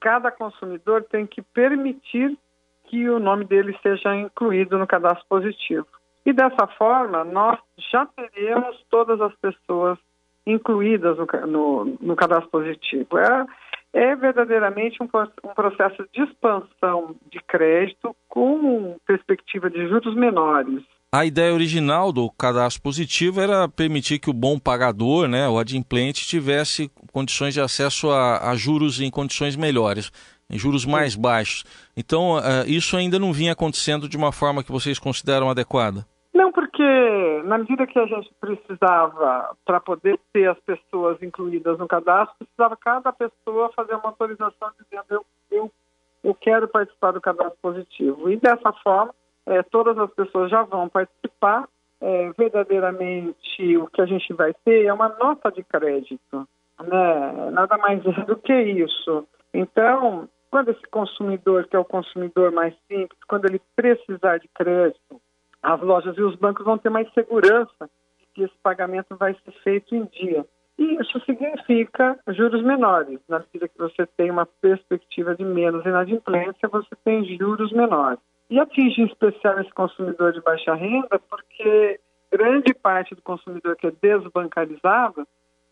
cada 0.00 0.30
consumidor 0.30 1.04
tem 1.04 1.26
que 1.26 1.42
permitir 1.42 2.36
que 2.84 3.08
o 3.08 3.18
nome 3.18 3.44
dele 3.44 3.76
seja 3.82 4.16
incluído 4.16 4.78
no 4.78 4.86
cadastro 4.86 5.24
positivo. 5.28 5.86
E 6.24 6.32
dessa 6.32 6.66
forma, 6.66 7.24
nós 7.24 7.58
já 7.90 8.06
teremos 8.06 8.84
todas 8.90 9.20
as 9.20 9.34
pessoas 9.36 9.98
incluídas 10.46 11.16
no, 11.18 11.26
no, 11.46 11.84
no 12.00 12.16
cadastro 12.16 12.50
positivo. 12.50 13.18
É, 13.18 13.46
é 13.92 14.16
verdadeiramente 14.16 15.02
um, 15.02 15.06
um, 15.06 15.54
processo 15.54 16.06
de 16.12 16.22
expansão 16.22 17.14
de 17.30 17.40
crédito 17.40 18.14
com 18.28 18.96
perspectiva 19.06 19.70
de 19.70 19.86
juros 19.88 20.14
menores. 20.14 20.82
A 21.10 21.24
ideia 21.24 21.54
original 21.54 22.12
do 22.12 22.30
cadastro 22.30 22.82
positivo 22.82 23.40
era 23.40 23.66
permitir 23.66 24.18
que 24.18 24.28
o 24.28 24.34
bom 24.34 24.58
pagador, 24.58 25.26
né, 25.26 25.48
o 25.48 25.58
adimplente, 25.58 26.26
tivesse 26.26 26.90
condições 27.10 27.54
de 27.54 27.62
acesso 27.62 28.10
a, 28.10 28.50
a 28.50 28.54
juros 28.54 29.00
em 29.00 29.10
condições 29.10 29.56
melhores, 29.56 30.12
em 30.50 30.58
juros 30.58 30.84
mais 30.84 31.16
baixos. 31.16 31.64
Então, 31.96 32.36
uh, 32.36 32.40
isso 32.66 32.94
ainda 32.94 33.18
não 33.18 33.32
vinha 33.32 33.52
acontecendo 33.52 34.06
de 34.06 34.18
uma 34.18 34.32
forma 34.32 34.62
que 34.62 34.70
vocês 34.70 34.98
consideram 34.98 35.48
adequada? 35.48 36.06
Não, 36.34 36.52
porque 36.52 37.42
na 37.46 37.56
medida 37.56 37.86
que 37.86 37.98
a 37.98 38.04
gente 38.04 38.30
precisava, 38.38 39.56
para 39.64 39.80
poder 39.80 40.20
ter 40.30 40.50
as 40.50 40.58
pessoas 40.60 41.22
incluídas 41.22 41.78
no 41.78 41.88
cadastro, 41.88 42.36
precisava 42.36 42.76
cada 42.76 43.14
pessoa 43.14 43.72
fazer 43.74 43.94
uma 43.94 44.10
autorização 44.10 44.68
dizendo 44.78 45.06
eu, 45.08 45.24
eu, 45.50 45.72
eu 46.22 46.34
quero 46.34 46.68
participar 46.68 47.12
do 47.12 47.20
cadastro 47.22 47.56
positivo. 47.62 48.30
E 48.30 48.36
dessa 48.36 48.74
forma, 48.84 49.14
é, 49.48 49.62
todas 49.62 49.98
as 49.98 50.10
pessoas 50.12 50.50
já 50.50 50.62
vão 50.62 50.88
participar. 50.88 51.68
É, 52.00 52.30
verdadeiramente, 52.38 53.76
o 53.76 53.88
que 53.88 54.00
a 54.00 54.06
gente 54.06 54.32
vai 54.32 54.54
ter 54.64 54.84
é 54.84 54.92
uma 54.92 55.08
nota 55.08 55.50
de 55.50 55.64
crédito, 55.64 56.48
né? 56.80 57.50
Nada 57.50 57.76
mais 57.76 58.04
é 58.06 58.24
do 58.24 58.36
que 58.36 58.54
isso. 58.54 59.26
Então, 59.52 60.28
quando 60.50 60.70
esse 60.70 60.86
consumidor, 60.90 61.66
que 61.66 61.74
é 61.74 61.78
o 61.78 61.84
consumidor 61.84 62.52
mais 62.52 62.72
simples, 62.86 63.18
quando 63.26 63.46
ele 63.46 63.60
precisar 63.74 64.38
de 64.38 64.48
crédito, 64.48 65.20
as 65.62 65.80
lojas 65.80 66.16
e 66.16 66.22
os 66.22 66.36
bancos 66.36 66.64
vão 66.64 66.78
ter 66.78 66.90
mais 66.90 67.12
segurança 67.12 67.90
de 68.20 68.26
que 68.32 68.42
esse 68.44 68.54
pagamento 68.62 69.16
vai 69.16 69.34
ser 69.34 69.52
feito 69.64 69.94
em 69.94 70.04
dia. 70.04 70.46
E 70.78 70.94
isso 71.00 71.20
significa 71.24 72.16
juros 72.28 72.62
menores. 72.62 73.18
Na 73.28 73.40
medida 73.40 73.66
que 73.66 73.78
você 73.78 74.06
tem 74.16 74.30
uma 74.30 74.46
perspectiva 74.46 75.34
de 75.34 75.44
menos 75.44 75.84
inadimplência, 75.84 76.68
você 76.68 76.94
tem 77.04 77.24
juros 77.36 77.72
menores. 77.72 78.20
E 78.50 78.58
atinge 78.58 79.02
em 79.02 79.06
especial 79.06 79.60
esse 79.60 79.72
consumidor 79.72 80.32
de 80.32 80.40
baixa 80.40 80.74
renda, 80.74 81.18
porque 81.28 82.00
grande 82.32 82.72
parte 82.72 83.14
do 83.14 83.22
consumidor 83.22 83.76
que 83.76 83.86
é 83.86 83.90
desbancarizado, 83.90 85.26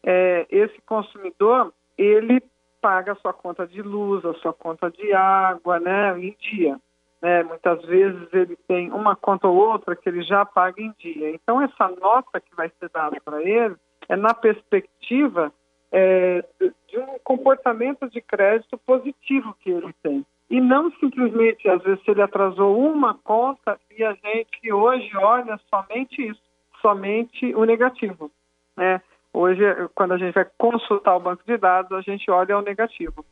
é, 0.04 0.46
esse 0.50 0.80
consumidor, 0.82 1.72
ele 1.96 2.42
paga 2.80 3.12
a 3.12 3.16
sua 3.16 3.32
conta 3.32 3.66
de 3.66 3.80
luz, 3.82 4.24
a 4.24 4.34
sua 4.34 4.52
conta 4.52 4.90
de 4.90 5.12
água, 5.12 5.80
né, 5.80 6.18
em 6.18 6.36
dia. 6.38 6.78
Né? 7.20 7.42
Muitas 7.42 7.82
vezes 7.86 8.28
ele 8.32 8.56
tem 8.68 8.92
uma 8.92 9.16
conta 9.16 9.48
ou 9.48 9.56
outra 9.56 9.96
que 9.96 10.08
ele 10.08 10.22
já 10.22 10.44
paga 10.44 10.80
em 10.80 10.94
dia. 10.98 11.30
Então, 11.30 11.60
essa 11.60 11.88
nota 11.88 12.40
que 12.40 12.54
vai 12.54 12.70
ser 12.78 12.90
dada 12.90 13.16
para 13.24 13.42
ele 13.42 13.74
é 14.08 14.16
na 14.16 14.34
perspectiva 14.34 15.52
é, 15.90 16.44
de 16.60 16.98
um 16.98 17.18
comportamento 17.24 18.08
de 18.10 18.20
crédito 18.20 18.76
positivo 18.78 19.56
que 19.60 19.70
ele 19.70 19.94
tem 20.02 20.24
e 20.48 20.60
não 20.60 20.90
simplesmente, 20.92 21.68
às 21.68 21.82
vezes, 21.82 22.02
se 22.04 22.10
ele 22.10 22.22
atrasou 22.22 22.78
uma 22.78 23.14
conta 23.14 23.78
e 23.96 24.04
a 24.04 24.12
gente 24.12 24.72
hoje 24.72 25.10
olha 25.16 25.58
somente 25.68 26.28
isso, 26.28 26.40
somente 26.80 27.54
o 27.54 27.64
negativo. 27.64 28.30
Né? 28.76 29.00
Hoje, 29.32 29.62
quando 29.94 30.12
a 30.12 30.18
gente 30.18 30.34
vai 30.34 30.46
consultar 30.56 31.16
o 31.16 31.20
banco 31.20 31.42
de 31.44 31.56
dados, 31.56 31.92
a 31.92 32.00
gente 32.00 32.30
olha 32.30 32.56
o 32.56 32.62
negativo. 32.62 33.24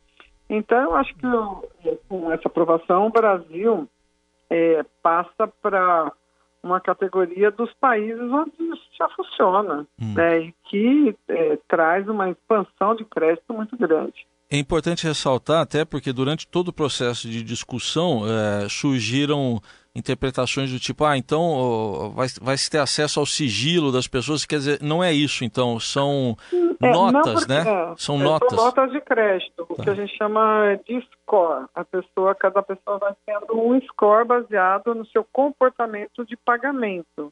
Então, 0.49 0.77
eu 0.77 0.95
acho 0.95 1.15
que 1.15 1.97
com 2.07 2.31
essa 2.31 2.47
aprovação, 2.47 3.07
o 3.07 3.11
Brasil 3.11 3.87
é, 4.49 4.83
passa 5.01 5.47
para 5.61 6.11
uma 6.61 6.81
categoria 6.81 7.49
dos 7.51 7.71
países 7.75 8.21
onde 8.21 8.51
isso 8.59 8.89
já 8.97 9.07
funciona 9.09 9.87
hum. 10.01 10.13
né, 10.15 10.39
e 10.39 10.55
que 10.65 11.15
é, 11.27 11.57
traz 11.67 12.07
uma 12.09 12.29
expansão 12.29 12.95
de 12.95 13.05
crédito 13.05 13.53
muito 13.53 13.77
grande. 13.77 14.27
É 14.55 14.57
importante 14.57 15.05
ressaltar, 15.05 15.61
até 15.61 15.83
porque 15.83 16.13
durante 16.13 16.47
todo 16.47 16.69
o 16.69 16.73
processo 16.73 17.27
de 17.27 17.43
discussão 17.43 18.23
é, 18.25 18.69
surgiram 18.69 19.61
interpretações 19.93 20.71
do 20.71 20.79
tipo, 20.79 21.03
ah, 21.03 21.17
então 21.17 22.13
vai, 22.15 22.27
vai 22.41 22.57
se 22.57 22.69
ter 22.69 22.77
acesso 22.77 23.19
ao 23.19 23.25
sigilo 23.25 23.91
das 23.91 24.07
pessoas, 24.07 24.45
quer 24.45 24.57
dizer, 24.57 24.79
não 24.81 25.03
é 25.03 25.11
isso, 25.11 25.43
então, 25.43 25.77
são 25.77 26.37
é, 26.81 26.89
notas, 26.89 27.45
né? 27.47 27.63
É, 27.67 27.93
são 27.97 28.17
notas. 28.17 28.49
São 28.49 28.65
notas 28.65 28.91
de 28.91 29.01
crédito, 29.01 29.65
o 29.67 29.75
que 29.75 29.85
tá. 29.85 29.91
a 29.91 29.95
gente 29.95 30.17
chama 30.17 30.79
de 30.87 31.01
score. 31.01 31.65
A 31.75 31.83
pessoa, 31.83 32.33
cada 32.33 32.61
pessoa 32.61 32.97
vai 32.97 33.13
tendo 33.25 33.59
um 33.59 33.79
score 33.81 34.25
baseado 34.25 34.95
no 34.95 35.05
seu 35.07 35.25
comportamento 35.33 36.25
de 36.25 36.37
pagamento. 36.37 37.31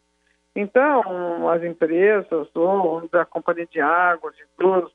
Então, 0.53 1.49
as 1.49 1.63
empresas, 1.63 2.47
ou 2.53 3.09
a 3.13 3.25
companhia 3.25 3.65
de 3.65 3.79
água, 3.79 4.29
de 4.31 4.43
luz, 4.59 4.91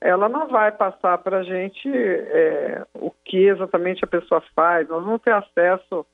ela 0.00 0.28
não 0.28 0.48
vai 0.48 0.72
passar 0.72 1.18
para 1.18 1.38
a 1.38 1.42
gente 1.42 1.88
é, 1.88 2.86
o 2.94 3.10
que 3.10 3.48
exatamente 3.48 4.04
a 4.04 4.08
pessoa 4.08 4.42
faz, 4.54 4.88
nós 4.88 5.04
vamos 5.04 5.20
ter 5.20 5.32
acesso 5.32 6.06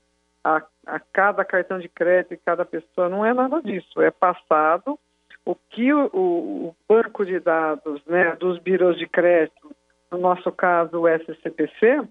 a, 0.43 0.61
a, 0.85 0.99
cada 0.99 1.45
cartão 1.45 1.79
de 1.79 1.87
crédito 1.87 2.33
e 2.33 2.37
cada 2.37 2.65
pessoa, 2.65 3.07
não 3.07 3.25
é 3.25 3.33
nada 3.33 3.61
disso, 3.61 4.01
é 4.01 4.11
passado 4.11 4.99
o 5.45 5.55
que 5.55 5.93
o, 5.93 6.09
o 6.13 6.75
banco 6.87 7.25
de 7.25 7.39
dados 7.39 8.01
né, 8.05 8.35
dos 8.35 8.59
birôs 8.59 8.97
de 8.97 9.07
crédito, 9.07 9.71
no 10.11 10.17
nosso 10.17 10.51
caso 10.51 11.01
o 11.01 11.07
SCPC, 11.07 12.01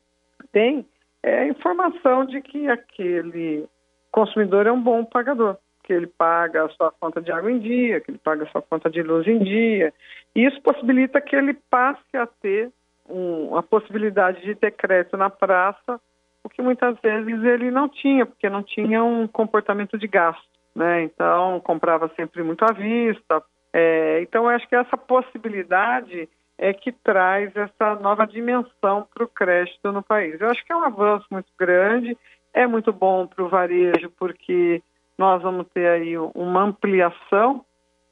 tem 0.53 0.87
é 1.23 1.41
a 1.41 1.49
informação 1.49 2.25
de 2.25 2.41
que 2.41 2.69
aquele 2.69 3.67
consumidor 4.13 4.67
é 4.67 4.73
um 4.73 4.81
bom 4.81 5.05
pagador, 5.05 5.59
que 5.87 5.93
ele 5.93 6.07
paga 6.07 6.65
a 6.65 6.69
sua 6.71 6.91
conta 6.91 7.21
de 7.23 7.31
água 7.31 7.51
em 7.51 7.59
dia, 7.59 8.01
que 8.01 8.11
ele 8.11 8.19
paga 8.19 8.45
a 8.45 8.49
sua 8.49 8.61
conta 8.61 8.91
de 8.91 9.03
luz 9.03 9.27
em 9.27 9.39
dia. 9.39 9.95
Isso 10.35 10.61
possibilita 10.61 11.21
que 11.21 11.37
ele 11.37 11.55
passe 11.71 12.17
a 12.17 12.27
ter 12.27 12.71
um, 13.09 13.57
a 13.57 13.63
possibilidade 13.63 14.43
de 14.43 14.55
ter 14.55 14.73
crédito 14.73 15.17
na 15.17 15.31
praça, 15.31 16.01
o 16.43 16.49
que 16.49 16.61
muitas 16.61 16.99
vezes 17.01 17.45
ele 17.45 17.71
não 17.71 17.89
tinha, 17.89 18.27
porque 18.27 18.51
não 18.51 18.63
tinha 18.63 19.03
um 19.03 19.27
comportamento 19.27 19.97
de 19.97 20.07
gasto 20.07 20.57
né? 20.77 21.05
Então 21.05 21.59
comprava 21.61 22.11
sempre 22.15 22.43
muito 22.43 22.63
à 22.65 22.73
vista. 22.73 23.43
É, 23.73 24.21
então 24.21 24.49
acho 24.49 24.69
que 24.69 24.77
essa 24.77 24.97
possibilidade 24.97 26.29
é 26.59 26.73
que 26.73 26.93
traz 26.93 27.55
essa 27.57 27.95
nova 27.97 28.27
dimensão 28.27 29.07
para 29.13 29.25
o 29.25 29.29
crédito 29.29 29.91
no 29.91 30.03
país. 30.03 30.39
Eu 30.41 30.51
acho 30.51 30.65
que 30.65 30.73
é 30.73 30.77
um 30.77 30.85
avanço 30.85 31.27
muito 31.31 31.51
grande, 31.59 32.17
é 32.53 32.67
muito 32.67 32.93
bom 32.93 33.27
para 33.27 33.43
o 33.43 33.49
varejo 33.49 34.11
porque 34.19 34.83
nós 35.19 35.43
vamos 35.43 35.67
ter 35.69 35.89
aí 35.89 36.17
uma 36.35 36.63
ampliação 36.63 37.65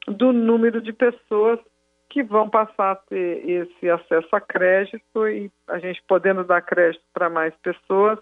do 0.07 0.31
número 0.31 0.81
de 0.81 0.93
pessoas 0.93 1.59
que 2.09 2.23
vão 2.23 2.49
passar 2.49 2.91
a 2.91 2.95
ter 2.95 3.47
esse 3.49 3.89
acesso 3.89 4.35
a 4.35 4.41
crédito 4.41 5.27
e 5.27 5.51
a 5.67 5.79
gente 5.79 6.01
podendo 6.07 6.43
dar 6.43 6.61
crédito 6.61 7.03
para 7.13 7.29
mais 7.29 7.53
pessoas, 7.57 8.19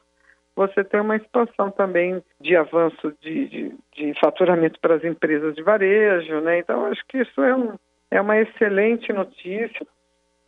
você 0.56 0.84
tem 0.84 1.02
uma 1.02 1.16
expansão 1.16 1.72
também 1.72 2.24
de 2.40 2.56
avanço 2.56 3.14
de, 3.22 3.48
de, 3.48 3.76
de 3.96 4.20
faturamento 4.20 4.80
para 4.80 4.96
as 4.96 5.04
empresas 5.04 5.56
de 5.56 5.64
varejo, 5.64 6.42
né? 6.42 6.60
Então, 6.60 6.86
acho 6.86 7.04
que 7.08 7.20
isso 7.20 7.42
é, 7.42 7.56
um, 7.56 7.76
é 8.12 8.22
uma 8.22 8.38
excelente 8.38 9.12
notícia. 9.12 9.86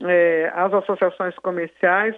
É, 0.01 0.51
as 0.53 0.73
associações 0.73 1.35
comerciais 1.37 2.15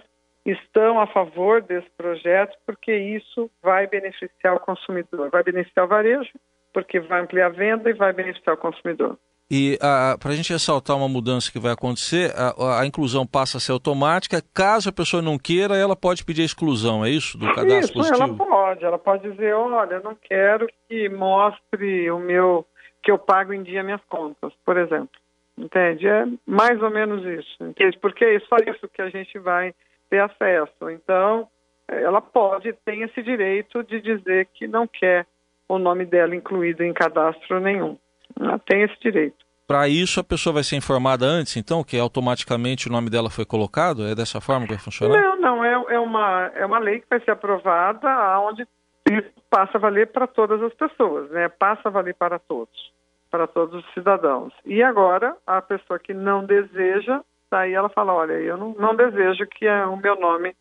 estão 0.52 1.00
a 1.00 1.06
favor 1.06 1.60
desse 1.62 1.88
projeto 1.96 2.56
porque 2.64 2.94
isso 2.94 3.50
vai 3.62 3.86
beneficiar 3.86 4.54
o 4.54 4.60
consumidor, 4.60 5.30
vai 5.30 5.42
beneficiar 5.42 5.86
o 5.86 5.88
varejo, 5.88 6.30
porque 6.72 7.00
vai 7.00 7.20
ampliar 7.20 7.46
a 7.46 7.50
venda 7.50 7.90
e 7.90 7.94
vai 7.94 8.12
beneficiar 8.12 8.54
o 8.54 8.58
consumidor. 8.58 9.18
E 9.50 9.78
para 10.20 10.30
a 10.30 10.34
gente 10.34 10.52
ressaltar 10.52 10.96
uma 10.96 11.08
mudança 11.08 11.50
que 11.50 11.58
vai 11.58 11.72
acontecer, 11.72 12.34
a, 12.36 12.80
a, 12.80 12.86
inclusão 12.86 13.26
passa 13.26 13.56
a 13.56 13.60
ser 13.60 13.72
automática. 13.72 14.42
Caso 14.52 14.90
a 14.90 14.92
pessoa 14.92 15.22
não 15.22 15.38
queira, 15.38 15.74
ela 15.74 15.96
pode 15.96 16.22
pedir 16.22 16.42
a 16.42 16.44
exclusão, 16.44 17.02
é 17.02 17.08
isso? 17.08 17.38
Do 17.38 17.46
cadastro 17.54 17.78
isso, 17.78 17.92
positivo? 17.94 18.22
Ela 18.22 18.34
pode, 18.34 18.84
ela 18.84 18.98
pode 18.98 19.30
dizer, 19.30 19.54
olha, 19.54 19.94
eu 19.94 20.02
não 20.02 20.14
quero 20.14 20.68
que 20.86 21.08
mostre 21.08 22.10
o 22.10 22.18
meu 22.18 22.66
que 23.02 23.10
eu 23.10 23.18
pago 23.18 23.54
em 23.54 23.62
dia 23.62 23.82
minhas 23.82 24.02
contas, 24.08 24.52
por 24.66 24.76
exemplo. 24.76 25.08
Entende? 25.56 26.06
É 26.06 26.26
mais 26.46 26.80
ou 26.82 26.90
menos 26.90 27.24
isso. 27.24 27.64
Entende? 27.64 27.98
Porque 27.98 28.24
é 28.24 28.40
só 28.40 28.56
isso 28.56 28.86
que 28.88 29.00
a 29.00 29.08
gente 29.08 29.38
vai 29.38 29.74
ter 30.08 30.20
acesso. 30.20 30.90
Então, 30.90 31.48
ela 31.88 32.20
pode, 32.20 32.72
tem 32.84 33.02
esse 33.02 33.22
direito 33.22 33.82
de 33.82 34.00
dizer 34.00 34.48
que 34.54 34.66
não 34.66 34.86
quer 34.86 35.26
o 35.68 35.78
nome 35.78 36.04
dela 36.04 36.34
incluído 36.34 36.82
em 36.82 36.92
cadastro 36.92 37.60
nenhum. 37.60 37.96
Ela 38.38 38.58
tem 38.58 38.82
esse 38.82 38.98
direito. 39.00 39.48
Para 39.66 39.86
isso, 39.86 40.18
a 40.18 40.24
pessoa 40.24 40.54
vai 40.54 40.62
ser 40.62 40.76
informada 40.76 41.26
antes, 41.26 41.56
então, 41.56 41.84
que 41.84 41.98
automaticamente 41.98 42.88
o 42.88 42.92
nome 42.92 43.10
dela 43.10 43.28
foi 43.28 43.44
colocado? 43.44 44.06
É 44.06 44.14
dessa 44.14 44.40
forma 44.40 44.66
que 44.66 44.72
vai 44.72 44.82
funcionar? 44.82 45.20
Não, 45.20 45.36
não. 45.38 45.64
É, 45.64 45.94
é, 45.94 46.00
uma, 46.00 46.50
é 46.54 46.64
uma 46.64 46.78
lei 46.78 47.00
que 47.00 47.06
vai 47.08 47.20
ser 47.20 47.32
aprovada 47.32 48.08
onde 48.40 48.66
isso 49.10 49.30
passa 49.50 49.76
a 49.76 49.80
valer 49.80 50.06
para 50.06 50.26
todas 50.26 50.62
as 50.62 50.72
pessoas, 50.72 51.30
né? 51.30 51.50
Passa 51.50 51.88
a 51.88 51.90
valer 51.90 52.14
para 52.14 52.38
todos, 52.38 52.92
para 53.30 53.46
todos 53.46 53.84
os 53.84 53.92
cidadãos. 53.92 54.54
E 54.64 54.82
agora, 54.82 55.36
a 55.46 55.60
pessoa 55.60 55.98
que 55.98 56.14
não 56.14 56.46
deseja, 56.46 57.20
daí 57.50 57.72
ela 57.72 57.88
fala, 57.88 58.14
olha, 58.14 58.32
eu 58.34 58.56
não, 58.56 58.74
não 58.74 58.94
desejo 58.94 59.46
que 59.46 59.68
o 59.68 59.96
meu 59.96 60.18
nome 60.18 60.54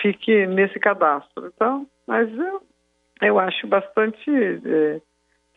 fique 0.00 0.46
nesse 0.46 0.78
cadastro. 0.78 1.46
Então, 1.46 1.86
mas 2.06 2.28
eu, 2.36 2.62
eu 3.22 3.38
acho 3.38 3.66
bastante... 3.66 4.30
É, 4.30 5.00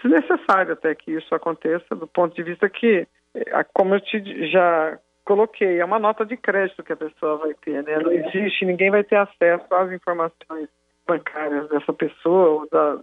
desnecessário 0.02 0.74
até 0.74 0.96
que 0.96 1.12
isso 1.12 1.34
aconteça, 1.36 1.96
do 1.96 2.08
ponto 2.08 2.36
de 2.36 2.44
vista 2.44 2.70
que, 2.70 3.08
eh, 3.36 3.66
como 3.74 3.96
eu 3.96 4.02
te 4.02 4.50
já 4.50 4.98
coloquei, 5.26 5.80
é 5.80 5.86
uma 5.86 6.00
nota 6.00 6.26
de 6.26 6.38
crédito 6.38 6.84
que 6.84 6.94
a 6.94 6.98
pessoa 6.98 7.38
vai 7.38 7.54
ter, 7.54 7.84
né? 7.84 8.00
Não 8.00 8.12
existe, 8.12 8.66
ninguém 8.66 8.90
vai 8.90 9.04
ter 9.04 9.18
acesso 9.18 9.66
às 9.72 9.92
informações 9.92 10.70
bancárias 11.06 11.70
dessa 11.70 11.94
pessoa 11.94 12.50
ou 12.50 12.70
da, 12.70 13.00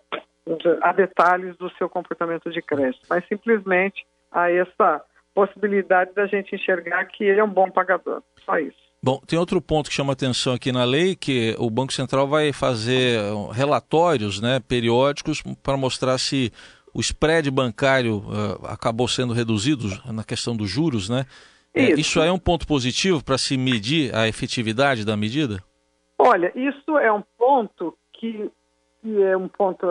a 0.83 0.93
detalhes 0.93 1.57
do 1.57 1.71
seu 1.73 1.89
comportamento 1.89 2.51
de 2.51 2.63
crédito, 2.63 3.07
mas 3.09 3.27
simplesmente 3.29 4.07
a 4.33 4.51
essa 4.51 5.05
possibilidade 5.37 6.15
da 6.15 6.27
gente 6.27 6.55
enxergar 6.55 7.05
que 7.05 7.23
ele 7.23 7.39
é 7.39 7.45
um 7.45 7.51
bom 7.51 7.71
pagador. 7.71 8.23
Só 8.43 8.59
isso. 8.59 8.87
Bom, 9.03 9.21
tem 9.27 9.39
outro 9.39 9.61
ponto 9.61 9.91
que 9.91 9.95
chama 9.95 10.15
atenção 10.15 10.55
aqui 10.55 10.73
na 10.73 10.83
lei, 10.83 11.15
que 11.15 11.55
o 11.59 11.69
Banco 11.69 11.93
Central 11.93 12.27
vai 12.27 12.55
fazer 12.55 13.21
relatórios 13.53 14.41
né, 14.41 14.61
periódicos 14.67 15.43
para 15.63 15.77
mostrar 15.77 16.17
se 16.17 16.51
o 16.95 17.01
spread 17.01 17.51
bancário 17.51 18.21
uh, 18.21 18.67
acabou 18.67 19.07
sendo 19.07 19.35
reduzido 19.35 19.89
na 20.11 20.25
questão 20.25 20.57
dos 20.57 20.71
juros, 20.71 21.11
né? 21.11 21.27
É, 21.75 21.91
isso, 21.91 22.01
isso 22.01 22.21
é 22.23 22.33
um 22.33 22.39
ponto 22.39 22.67
positivo 22.67 23.23
para 23.23 23.37
se 23.37 23.59
medir 23.59 24.15
a 24.15 24.27
efetividade 24.27 25.05
da 25.05 25.15
medida? 25.15 25.63
Olha, 26.19 26.51
isso 26.55 26.97
é 26.97 27.13
um 27.13 27.23
ponto 27.37 27.95
que, 28.15 28.51
que 29.03 29.23
é 29.23 29.37
um 29.37 29.47
ponto 29.47 29.87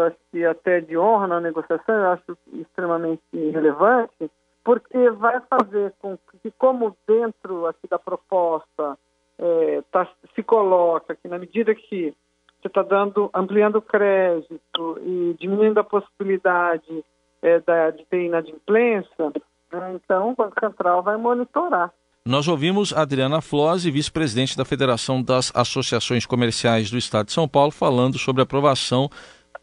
até 0.49 0.81
de 0.81 0.97
honra 0.97 1.27
na 1.27 1.39
negociação, 1.39 1.93
eu 1.93 2.09
acho 2.09 2.37
extremamente 2.53 3.21
relevante, 3.31 4.31
porque 4.65 5.11
vai 5.11 5.39
fazer 5.41 5.93
com 5.99 6.17
que, 6.41 6.51
como 6.57 6.97
dentro 7.07 7.67
aqui 7.67 7.87
da 7.87 7.99
proposta 7.99 8.97
é, 9.37 9.83
tá, 9.91 10.09
se 10.33 10.41
coloca 10.41 11.15
que 11.15 11.27
na 11.27 11.37
medida 11.37 11.75
que 11.75 12.15
você 12.59 12.67
está 12.67 12.81
dando, 12.81 13.29
ampliando 13.31 13.75
o 13.75 13.81
crédito 13.81 14.99
e 15.05 15.35
diminuindo 15.39 15.79
a 15.79 15.83
possibilidade 15.83 17.05
é, 17.43 17.59
da, 17.59 17.91
de 17.91 18.03
ter 18.05 18.25
inadimplência, 18.25 19.31
né? 19.71 19.93
então 19.93 20.31
o 20.31 20.35
Banco 20.35 20.59
Central 20.59 21.03
vai 21.03 21.15
monitorar. 21.15 21.93
Nós 22.27 22.47
ouvimos 22.47 22.91
Adriana 22.91 23.39
Flose, 23.41 23.91
vice-presidente 23.91 24.57
da 24.57 24.65
Federação 24.65 25.21
das 25.21 25.51
Associações 25.55 26.25
Comerciais 26.25 26.89
do 26.89 26.97
Estado 26.97 27.27
de 27.27 27.33
São 27.33 27.47
Paulo, 27.47 27.69
falando 27.69 28.17
sobre 28.17 28.41
a 28.41 28.45
aprovação 28.45 29.11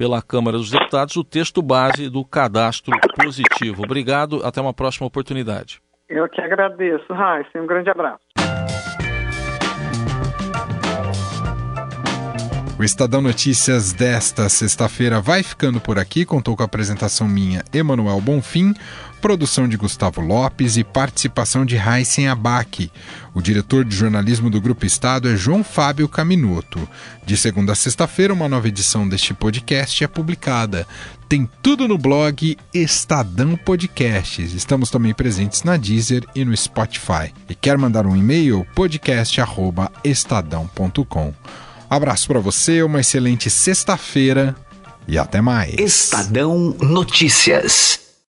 pela 0.02 0.20
Câmara 0.20 0.56
dos 0.56 0.68
Deputados 0.68 1.14
do 1.14 1.22
texto 1.22 1.62
base 1.62 2.10
do 2.10 2.24
cadastro 2.24 2.92
positivo. 3.14 3.84
Obrigado, 3.84 4.44
até 4.44 4.60
uma 4.60 4.74
próxima 4.74 5.06
oportunidade. 5.06 5.80
Eu 6.08 6.28
que 6.28 6.40
agradeço, 6.40 7.12
Raíssa. 7.12 7.62
Um 7.62 7.68
grande 7.68 7.88
abraço. 7.88 8.31
O 12.82 12.84
Estadão 12.84 13.22
Notícias 13.22 13.92
desta 13.92 14.48
sexta-feira 14.48 15.20
vai 15.20 15.44
ficando 15.44 15.80
por 15.80 16.00
aqui. 16.00 16.24
Contou 16.24 16.56
com 16.56 16.64
a 16.64 16.66
apresentação 16.66 17.28
minha, 17.28 17.64
Emanuel 17.72 18.20
Bonfim, 18.20 18.74
produção 19.20 19.68
de 19.68 19.76
Gustavo 19.76 20.20
Lopes 20.20 20.76
e 20.76 20.82
participação 20.82 21.64
de 21.64 21.76
Heisen 21.76 22.26
Abac. 22.26 22.90
O 23.32 23.40
diretor 23.40 23.84
de 23.84 23.94
jornalismo 23.94 24.50
do 24.50 24.60
Grupo 24.60 24.84
Estado 24.84 25.28
é 25.28 25.36
João 25.36 25.62
Fábio 25.62 26.08
Caminuto. 26.08 26.88
De 27.24 27.36
segunda 27.36 27.70
a 27.70 27.76
sexta-feira, 27.76 28.34
uma 28.34 28.48
nova 28.48 28.66
edição 28.66 29.08
deste 29.08 29.32
podcast 29.32 30.02
é 30.02 30.08
publicada. 30.08 30.84
Tem 31.28 31.48
tudo 31.62 31.86
no 31.86 31.96
blog 31.96 32.58
Estadão 32.74 33.54
Podcasts. 33.54 34.54
Estamos 34.54 34.90
também 34.90 35.14
presentes 35.14 35.62
na 35.62 35.76
Deezer 35.76 36.26
e 36.34 36.44
no 36.44 36.56
Spotify. 36.56 37.32
E 37.48 37.54
quer 37.54 37.78
mandar 37.78 38.08
um 38.08 38.16
e-mail? 38.16 38.66
podcast@estadão.com. 38.74 41.32
Abraço 41.92 42.26
para 42.26 42.40
você, 42.40 42.82
uma 42.82 43.02
excelente 43.02 43.50
sexta-feira 43.50 44.56
e 45.06 45.18
até 45.18 45.42
mais. 45.42 45.74
Estadão 45.78 46.74
Notícias. 46.80 48.00